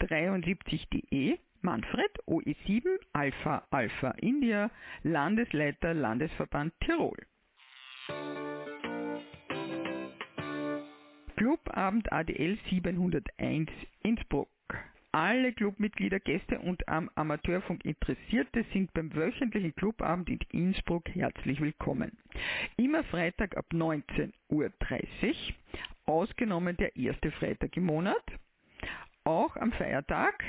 73.de 0.00 1.38
Manfred 1.62 2.10
OE7 2.26 2.86
Alpha 3.12 3.66
Alpha 3.70 4.10
India 4.12 4.70
Landesleiter 5.02 5.94
Landesverband 5.94 6.72
Tirol. 6.80 7.18
Clubabend 11.36 12.12
ADL 12.12 12.58
701 12.68 13.70
Innsbruck. 14.02 14.48
Alle 15.12 15.52
Clubmitglieder, 15.52 16.20
Gäste 16.20 16.60
und 16.60 16.86
am 16.88 17.10
Amateurfunk 17.16 17.84
Interessierte 17.84 18.64
sind 18.72 18.94
beim 18.94 19.12
wöchentlichen 19.12 19.74
Clubabend 19.74 20.28
in 20.28 20.38
Innsbruck 20.52 21.08
herzlich 21.08 21.60
willkommen. 21.60 22.16
Immer 22.76 23.02
Freitag 23.02 23.56
ab 23.56 23.66
19.30 23.72 24.32
Uhr, 24.50 24.70
ausgenommen 26.06 26.76
der 26.76 26.94
erste 26.94 27.32
Freitag 27.32 27.76
im 27.76 27.86
Monat. 27.86 28.22
Auch 29.24 29.56
am 29.56 29.72
Feiertag, 29.72 30.44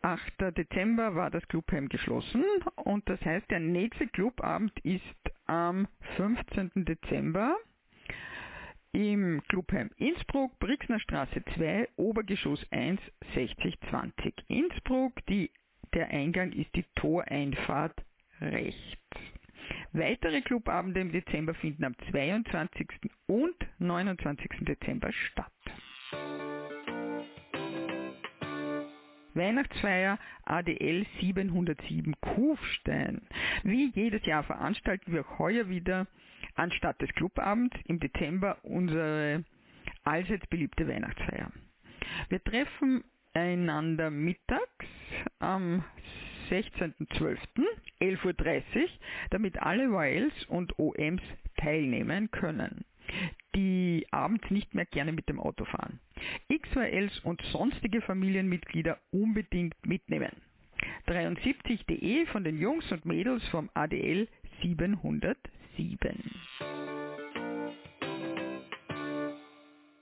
8. 0.00 0.56
Dezember, 0.56 1.14
war 1.14 1.30
das 1.30 1.46
Clubheim 1.48 1.90
geschlossen 1.90 2.44
und 2.76 3.06
das 3.10 3.20
heißt, 3.20 3.50
der 3.50 3.60
nächste 3.60 4.06
Clubabend 4.06 4.72
ist 4.84 5.02
am 5.44 5.86
15. 6.16 6.70
Dezember 6.76 7.58
im 8.92 9.42
Clubheim 9.48 9.90
Innsbruck, 9.96 10.58
Brixner 10.58 11.00
Straße 11.00 11.42
2, 11.56 11.88
Obergeschoss 11.96 12.64
1, 12.70 13.00
6020 13.34 14.34
Innsbruck. 14.48 15.12
Die, 15.26 15.50
der 15.94 16.08
Eingang 16.08 16.52
ist 16.52 16.74
die 16.74 16.84
Toreinfahrt 16.94 18.04
rechts. 18.40 18.98
Weitere 19.92 20.40
Clubabende 20.42 21.00
im 21.00 21.12
Dezember 21.12 21.54
finden 21.54 21.84
am 21.84 21.94
22. 22.10 22.88
und 23.26 23.56
29. 23.78 24.48
Dezember 24.60 25.12
statt. 25.12 25.52
Weihnachtsfeier 29.34 30.18
ADL 30.44 31.06
707 31.20 32.14
Kufstein. 32.20 33.22
Wie 33.62 33.90
jedes 33.94 34.24
Jahr 34.26 34.42
veranstalten 34.42 35.12
wir 35.12 35.22
auch 35.22 35.38
heuer 35.38 35.68
wieder 35.68 36.06
anstatt 36.58 37.00
des 37.00 37.10
Clubabends 37.14 37.76
im 37.86 38.00
Dezember 38.00 38.58
unsere 38.62 39.44
allseits 40.04 40.46
beliebte 40.48 40.86
Weihnachtsfeier. 40.88 41.50
Wir 42.28 42.42
treffen 42.42 43.04
einander 43.34 44.10
mittags 44.10 44.86
am 45.38 45.84
16.12. 46.50 47.38
11.30 48.00 48.82
Uhr, 48.82 48.88
damit 49.30 49.60
alle 49.60 49.84
YLs 49.84 50.44
und 50.46 50.78
OMs 50.78 51.22
teilnehmen 51.56 52.30
können, 52.30 52.84
die 53.54 54.06
abends 54.10 54.48
nicht 54.50 54.74
mehr 54.74 54.86
gerne 54.86 55.12
mit 55.12 55.28
dem 55.28 55.40
Auto 55.40 55.64
fahren. 55.64 56.00
XYLs 56.48 57.20
und 57.20 57.42
sonstige 57.52 58.00
Familienmitglieder 58.00 58.98
unbedingt 59.10 59.74
mitnehmen. 59.86 60.30
73.de 61.06 62.26
von 62.26 62.44
den 62.44 62.60
Jungs 62.60 62.90
und 62.92 63.04
Mädels 63.04 63.46
vom 63.48 63.68
ADL 63.74 64.28
707. 65.78 66.34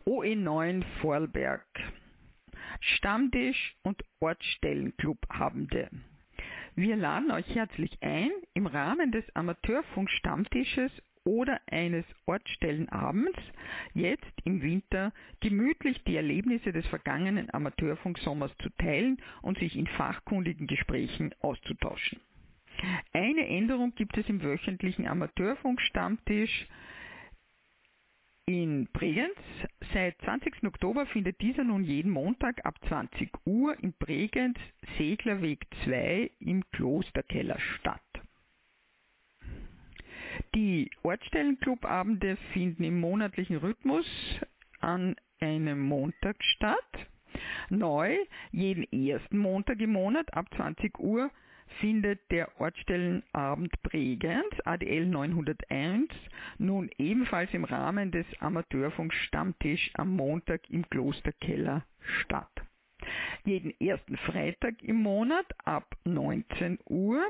OE9 0.07 0.83
Vorarlberg. 1.01 1.67
Stammtisch 2.81 3.77
und 3.83 4.03
Ortsstellenclubhabende. 4.21 5.91
Wir 6.75 6.97
laden 6.97 7.31
euch 7.31 7.55
herzlich 7.55 7.99
ein, 8.01 8.31
im 8.55 8.67
Rahmen 8.67 9.13
des 9.13 9.25
Amateurfunk-Stammtisches 9.35 10.93
oder 11.25 11.61
eines 11.71 12.05
Ortsstellenabends 12.25 13.39
jetzt 13.93 14.33
im 14.45 14.63
Winter 14.63 15.13
gemütlich 15.41 16.03
die 16.05 16.17
Erlebnisse 16.17 16.73
des 16.73 16.87
vergangenen 16.87 17.53
Amateurfunksommers 17.53 18.53
zu 18.63 18.71
teilen 18.79 19.21
und 19.43 19.59
sich 19.59 19.77
in 19.77 19.87
fachkundigen 19.87 20.67
Gesprächen 20.67 21.35
auszutauschen. 21.41 22.21
Eine 23.13 23.47
Änderung 23.47 23.95
gibt 23.95 24.17
es 24.19 24.29
im 24.29 24.43
wöchentlichen 24.43 25.07
Amateurfunk-Stammtisch 25.07 26.67
in 28.47 28.87
Bregenz. 28.93 29.37
Seit 29.93 30.21
20. 30.23 30.65
Oktober 30.65 31.07
findet 31.07 31.41
dieser 31.41 31.65
nun 31.65 31.83
jeden 31.85 32.11
Montag 32.11 32.65
ab 32.65 32.79
20 32.89 33.31
Uhr 33.45 33.77
in 33.83 33.93
Bregenz 33.93 34.59
Seglerweg 34.99 35.67
2 35.85 36.31
im 36.41 36.63
Klosterkeller 36.71 37.59
statt. 37.59 38.01
Die 40.55 40.91
Ortsstellenclubabende 41.03 42.37
finden 42.53 42.85
im 42.85 43.01
monatlichen 43.01 43.57
Rhythmus 43.57 44.07
an 44.81 45.17
einem 45.41 45.81
Montag 45.81 46.37
statt. 46.45 47.09
Neu, 47.69 48.17
jeden 48.53 48.85
ersten 48.93 49.39
Montag 49.39 49.81
im 49.81 49.93
Monat 49.93 50.33
ab 50.35 50.47
20 50.55 50.99
Uhr 50.99 51.31
findet 51.81 52.21
der 52.31 52.61
Ortsstellenabend 52.61 53.73
Bregenz 53.83 54.55
ADL 54.65 55.07
901 55.07 56.09
nun 56.59 56.91
ebenfalls 56.99 57.53
im 57.53 57.65
Rahmen 57.65 58.11
des 58.11 58.27
Amateurfunks 58.41 59.17
Stammtisch 59.17 59.91
am 59.95 60.11
Montag 60.17 60.69
im 60.71 60.89
Klosterkeller 60.89 61.85
statt. 62.21 62.51
jeden 63.45 63.79
ersten 63.81 64.17
Freitag 64.17 64.83
im 64.83 64.97
Monat 64.97 65.47
ab 65.65 65.97
19 66.05 66.79
Uhr, 66.89 67.23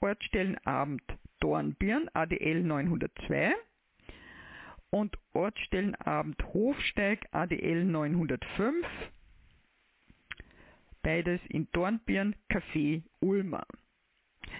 Ortsstellenabend 0.00 1.02
Dornbirn 1.40 2.08
ADL 2.14 2.62
902 2.62 3.54
und 4.90 5.16
Ortsstellenabend 5.34 6.42
Hofsteig 6.54 7.26
ADL 7.32 7.84
905, 7.84 8.86
beides 11.02 11.40
in 11.48 11.68
Dornbirn 11.72 12.34
Café 12.50 13.02
Ulmer. 13.20 13.66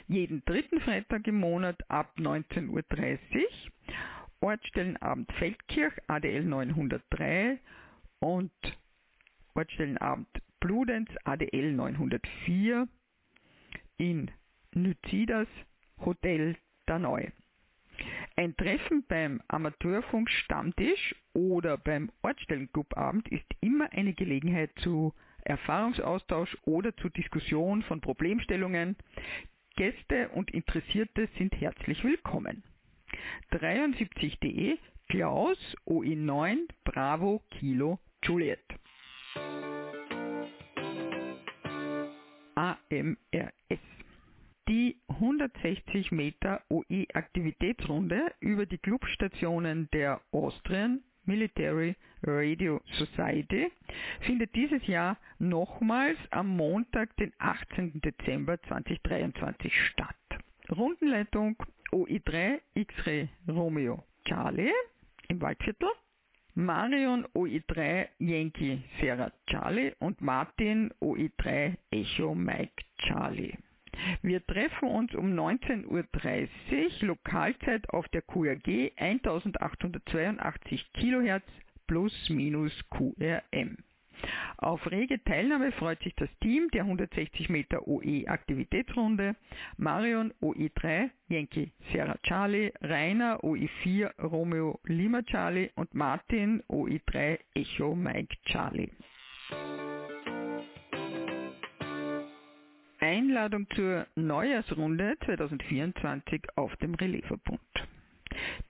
Jeden 0.06 0.42
dritten 0.44 0.80
Freitag 0.80 1.26
im 1.26 1.40
Monat 1.40 1.78
ab 1.90 2.14
19.30 2.18 2.68
Uhr, 2.70 3.48
Ortsstellenabend 4.40 5.30
Feldkirch 5.32 5.94
ADL 6.06 6.44
903 6.44 7.58
und 8.20 8.52
Ortsstellenabend 9.54 10.28
Bludenz 10.60 11.10
ADL 11.24 11.72
904 11.72 12.88
in 13.96 14.30
Nüzidas 14.72 15.48
Hotel 16.04 16.56
Daneu. 16.86 17.28
Ein 18.36 18.56
Treffen 18.56 19.04
beim 19.08 19.42
Amateurfunk 19.48 20.30
Stammtisch 20.30 21.14
oder 21.34 21.76
beim 21.76 22.10
Ortsstellenclubabend 22.22 23.28
ist 23.28 23.46
immer 23.60 23.92
eine 23.92 24.14
Gelegenheit 24.14 24.70
zu 24.78 25.12
Erfahrungsaustausch 25.48 26.56
oder 26.64 26.94
zur 26.96 27.10
Diskussion 27.10 27.82
von 27.82 28.00
Problemstellungen. 28.00 28.96
Gäste 29.76 30.28
und 30.30 30.50
Interessierte 30.50 31.28
sind 31.38 31.58
herzlich 31.60 32.04
willkommen. 32.04 32.62
73.de 33.52 34.76
Klaus 35.08 35.58
OI9 35.86 36.68
Bravo 36.84 37.42
Kilo 37.50 37.98
Juliet. 38.22 38.60
AMRS. 42.54 43.80
Die 44.68 45.00
160 45.08 46.12
Meter 46.12 46.60
OE-Aktivitätsrunde 46.68 48.34
über 48.40 48.66
die 48.66 48.76
Clubstationen 48.76 49.88
der 49.92 50.20
Austrian 50.30 51.02
Military 51.28 51.94
Radio 52.22 52.80
Society 52.92 53.70
findet 54.20 54.54
dieses 54.54 54.84
Jahr 54.86 55.18
nochmals 55.38 56.16
am 56.30 56.48
Montag, 56.56 57.14
den 57.18 57.34
18. 57.38 58.00
Dezember 58.00 58.60
2023 58.62 59.72
statt. 59.90 60.16
Rundenleitung 60.74 61.56
OI3 61.92 62.60
X-Ray 62.74 63.28
Romeo 63.46 64.02
Charlie 64.24 64.72
im 65.28 65.40
Waldviertel, 65.42 65.90
Marion 66.54 67.26
OI3 67.34 68.08
Yankee 68.18 68.82
Sierra 68.98 69.30
Charlie 69.46 69.92
und 69.98 70.22
Martin 70.22 70.90
OI3 71.02 71.76
Echo 71.90 72.34
Mike 72.34 72.84
Charlie. 72.96 73.56
Wir 74.22 74.44
treffen 74.46 74.88
uns 74.88 75.14
um 75.14 75.32
19.30 75.32 75.86
Uhr 75.86 77.08
Lokalzeit 77.08 77.88
auf 77.90 78.08
der 78.08 78.22
QRG 78.22 78.92
1882 78.96 80.92
kHz 80.92 81.44
plus 81.86 82.12
minus 82.30 82.72
QRM. 82.90 83.78
Auf 84.56 84.90
rege 84.90 85.22
Teilnahme 85.22 85.72
freut 85.72 86.02
sich 86.02 86.14
das 86.16 86.28
Team 86.40 86.68
der 86.72 86.82
160 86.82 87.48
Meter 87.48 87.86
OE 87.86 88.26
Aktivitätsrunde. 88.26 89.36
Marion 89.76 90.32
OE3 90.42 91.10
Yankee 91.28 91.72
Sierra 91.92 92.16
Charlie, 92.22 92.72
Rainer 92.80 93.38
OE4 93.44 94.20
Romeo 94.20 94.80
Lima 94.84 95.22
Charlie 95.22 95.70
und 95.76 95.94
Martin 95.94 96.62
OE3 96.68 97.38
Echo 97.54 97.94
Mike 97.94 98.36
Charlie. 98.46 98.90
Einladung 103.18 103.66
zur 103.74 104.06
Neujahrsrunde 104.14 105.16
2024 105.24 106.40
auf 106.54 106.76
dem 106.76 106.94
Relaiverbund. 106.94 107.60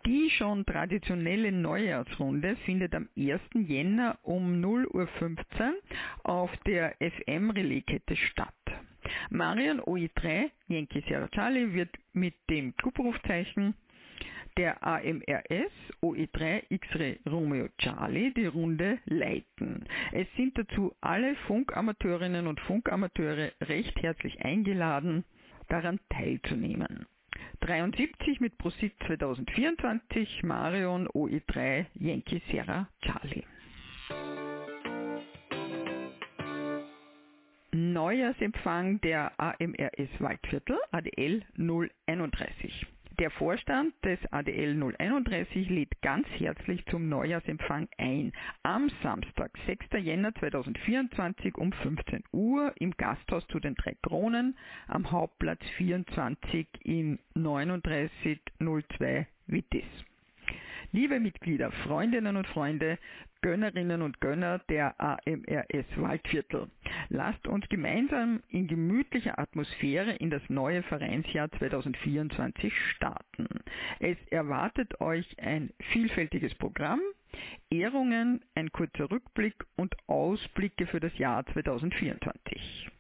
Die 0.06 0.30
schon 0.30 0.64
traditionelle 0.64 1.52
Neujahrsrunde 1.52 2.56
findet 2.64 2.94
am 2.94 3.10
1. 3.14 3.42
Jänner 3.52 4.18
um 4.22 4.64
0.15 4.64 4.86
Uhr 4.94 5.74
auf 6.22 6.50
der 6.64 6.96
FM-Relaikette 6.98 8.16
statt. 8.16 8.54
Marion 9.28 9.82
OI3 9.82 10.50
Yankee 10.68 11.04
Sierra 11.06 11.28
Charlie 11.28 11.74
wird 11.74 11.94
mit 12.14 12.32
dem 12.48 12.74
Clubrufzeichen 12.78 13.74
der 14.58 14.82
AMRS 14.84 15.72
OE3 16.02 16.64
X-Ray 16.68 17.20
Romeo 17.30 17.68
Charlie 17.78 18.32
die 18.34 18.46
Runde 18.46 18.98
leiten. 19.04 19.84
Es 20.10 20.26
sind 20.36 20.58
dazu 20.58 20.92
alle 21.00 21.36
Funkamateurinnen 21.46 22.48
und 22.48 22.58
Funkamateure 22.60 23.52
recht 23.62 24.02
herzlich 24.02 24.44
eingeladen, 24.44 25.24
daran 25.68 26.00
teilzunehmen. 26.10 27.06
73 27.60 28.40
mit 28.40 28.58
ProSit 28.58 28.94
2024 29.06 30.42
Marion 30.42 31.06
OE3 31.08 31.86
Yankee 31.94 32.42
Sierra 32.50 32.88
Charlie. 33.00 33.44
Neujahrsempfang 37.72 39.00
der 39.02 39.38
AMRS 39.38 40.10
Waldviertel 40.18 40.78
ADL 40.90 41.44
031. 41.56 42.86
Der 43.18 43.30
Vorstand 43.32 43.94
des 44.04 44.20
ADL 44.30 44.80
031 44.96 45.68
lädt 45.70 46.00
ganz 46.02 46.28
herzlich 46.38 46.86
zum 46.86 47.08
Neujahrsempfang 47.08 47.88
ein. 47.98 48.32
Am 48.62 48.88
Samstag, 49.02 49.50
6. 49.66 49.86
Jänner 50.00 50.32
2024 50.36 51.58
um 51.58 51.72
15 51.72 52.22
Uhr 52.30 52.72
im 52.78 52.92
Gasthaus 52.92 53.44
zu 53.48 53.58
den 53.58 53.74
drei 53.74 53.96
Kronen 54.02 54.56
am 54.86 55.10
Hauptplatz 55.10 55.64
24 55.78 56.68
in 56.84 57.18
3902 57.34 59.26
Wittis. 59.48 59.86
Liebe 60.90 61.20
Mitglieder, 61.20 61.70
Freundinnen 61.70 62.36
und 62.36 62.46
Freunde, 62.46 62.98
Gönnerinnen 63.42 64.00
und 64.00 64.22
Gönner 64.22 64.58
der 64.70 64.98
AMRS 64.98 65.86
Waldviertel, 65.96 66.70
lasst 67.10 67.46
uns 67.46 67.68
gemeinsam 67.68 68.42
in 68.48 68.66
gemütlicher 68.68 69.38
Atmosphäre 69.38 70.12
in 70.12 70.30
das 70.30 70.42
neue 70.48 70.82
Vereinsjahr 70.82 71.50
2024 71.52 72.72
starten. 72.92 73.46
Es 74.00 74.16
erwartet 74.30 74.98
euch 75.02 75.26
ein 75.38 75.70
vielfältiges 75.92 76.54
Programm, 76.54 77.00
Ehrungen, 77.68 78.40
ein 78.54 78.72
kurzer 78.72 79.10
Rückblick 79.10 79.62
und 79.76 79.94
Ausblicke 80.06 80.86
für 80.86 81.00
das 81.00 81.16
Jahr 81.18 81.44
2024. 81.52 82.90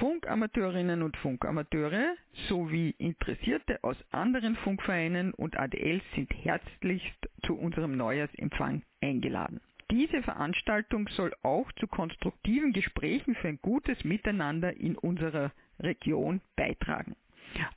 Funkamateurinnen 0.00 1.02
und 1.02 1.14
Funkamateure 1.18 2.16
sowie 2.48 2.94
Interessierte 2.96 3.84
aus 3.84 3.98
anderen 4.12 4.56
Funkvereinen 4.56 5.34
und 5.34 5.58
ADLs 5.58 6.02
sind 6.14 6.32
herzlichst 6.32 7.28
zu 7.44 7.54
unserem 7.54 7.98
Neujahrsempfang 7.98 8.80
eingeladen. 9.02 9.60
Diese 9.90 10.22
Veranstaltung 10.22 11.06
soll 11.08 11.34
auch 11.42 11.70
zu 11.72 11.86
konstruktiven 11.86 12.72
Gesprächen 12.72 13.34
für 13.34 13.48
ein 13.48 13.58
gutes 13.60 14.02
Miteinander 14.02 14.74
in 14.74 14.96
unserer 14.96 15.52
Region 15.78 16.40
beitragen. 16.56 17.14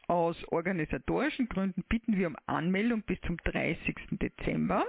Aus 0.08 0.42
organisatorischen 0.46 1.50
Gründen 1.50 1.84
bitten 1.90 2.16
wir 2.16 2.28
um 2.28 2.38
Anmeldung 2.46 3.02
bis 3.02 3.20
zum 3.28 3.36
30. 3.36 3.96
Dezember. 4.12 4.86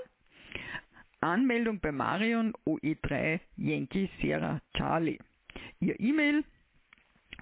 Anmeldung 1.20 1.80
bei 1.80 1.91
Marion 1.91 2.53
OE3 2.64 3.41
Yankee 3.57 4.09
Sierra 4.20 4.61
Charlie. 4.76 5.18
Ihr 5.80 5.99
E-Mail 5.99 6.45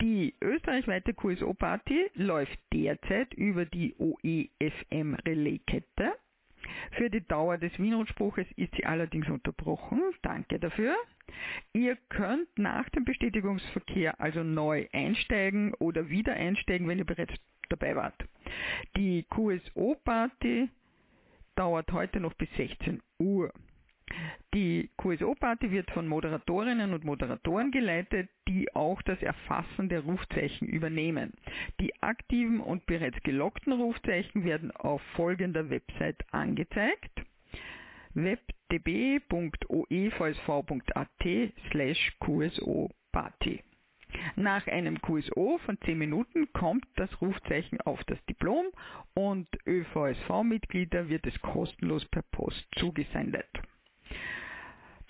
Die 0.00 0.34
österreichweite 0.40 1.14
QSO-Party 1.14 2.10
läuft 2.14 2.58
derzeit 2.72 3.32
über 3.34 3.64
die 3.64 3.94
OEFM 3.98 5.14
Relais-Kette. 5.14 6.12
Für 6.92 7.08
die 7.08 7.26
Dauer 7.26 7.58
des 7.58 7.76
Wienrundspruches 7.78 8.46
ist 8.56 8.74
sie 8.74 8.84
allerdings 8.84 9.28
unterbrochen. 9.28 10.00
Danke 10.22 10.58
dafür. 10.58 10.96
Ihr 11.72 11.96
könnt 12.08 12.48
nach 12.58 12.88
dem 12.90 13.04
Bestätigungsverkehr 13.04 14.20
also 14.20 14.42
neu 14.42 14.86
einsteigen 14.92 15.74
oder 15.74 16.08
wieder 16.08 16.34
einsteigen, 16.34 16.88
wenn 16.88 16.98
ihr 16.98 17.06
bereits 17.06 17.34
dabei 17.72 17.96
wart. 17.96 18.14
Die 18.96 19.24
QSO-Party 19.24 20.68
dauert 21.56 21.90
heute 21.92 22.20
noch 22.20 22.34
bis 22.34 22.48
16 22.56 23.02
Uhr. 23.18 23.52
Die 24.54 24.90
QSO-Party 24.98 25.70
wird 25.70 25.90
von 25.90 26.06
Moderatorinnen 26.06 26.92
und 26.92 27.04
Moderatoren 27.04 27.70
geleitet, 27.70 28.28
die 28.46 28.74
auch 28.74 29.00
das 29.02 29.22
Erfassen 29.22 29.88
der 29.88 30.00
Rufzeichen 30.00 30.68
übernehmen. 30.68 31.32
Die 31.80 31.94
aktiven 32.02 32.60
und 32.60 32.84
bereits 32.84 33.18
geloggten 33.22 33.72
Rufzeichen 33.72 34.44
werden 34.44 34.70
auf 34.70 35.00
folgender 35.16 35.70
Website 35.70 36.22
angezeigt 36.30 37.22
webdb.oevsv.at 38.14 39.12
slash 41.70 42.12
QSO-Party. 42.20 43.62
Nach 44.36 44.66
einem 44.66 45.00
QSO 45.00 45.58
von 45.64 45.78
10 45.84 45.98
Minuten 45.98 46.52
kommt 46.52 46.84
das 46.96 47.10
Rufzeichen 47.20 47.80
auf 47.82 48.02
das 48.04 48.22
Diplom 48.26 48.66
und 49.14 49.48
ÖVSV-Mitglieder 49.66 51.08
wird 51.08 51.26
es 51.26 51.40
kostenlos 51.40 52.04
per 52.06 52.22
Post 52.22 52.66
zugesendet. 52.76 53.48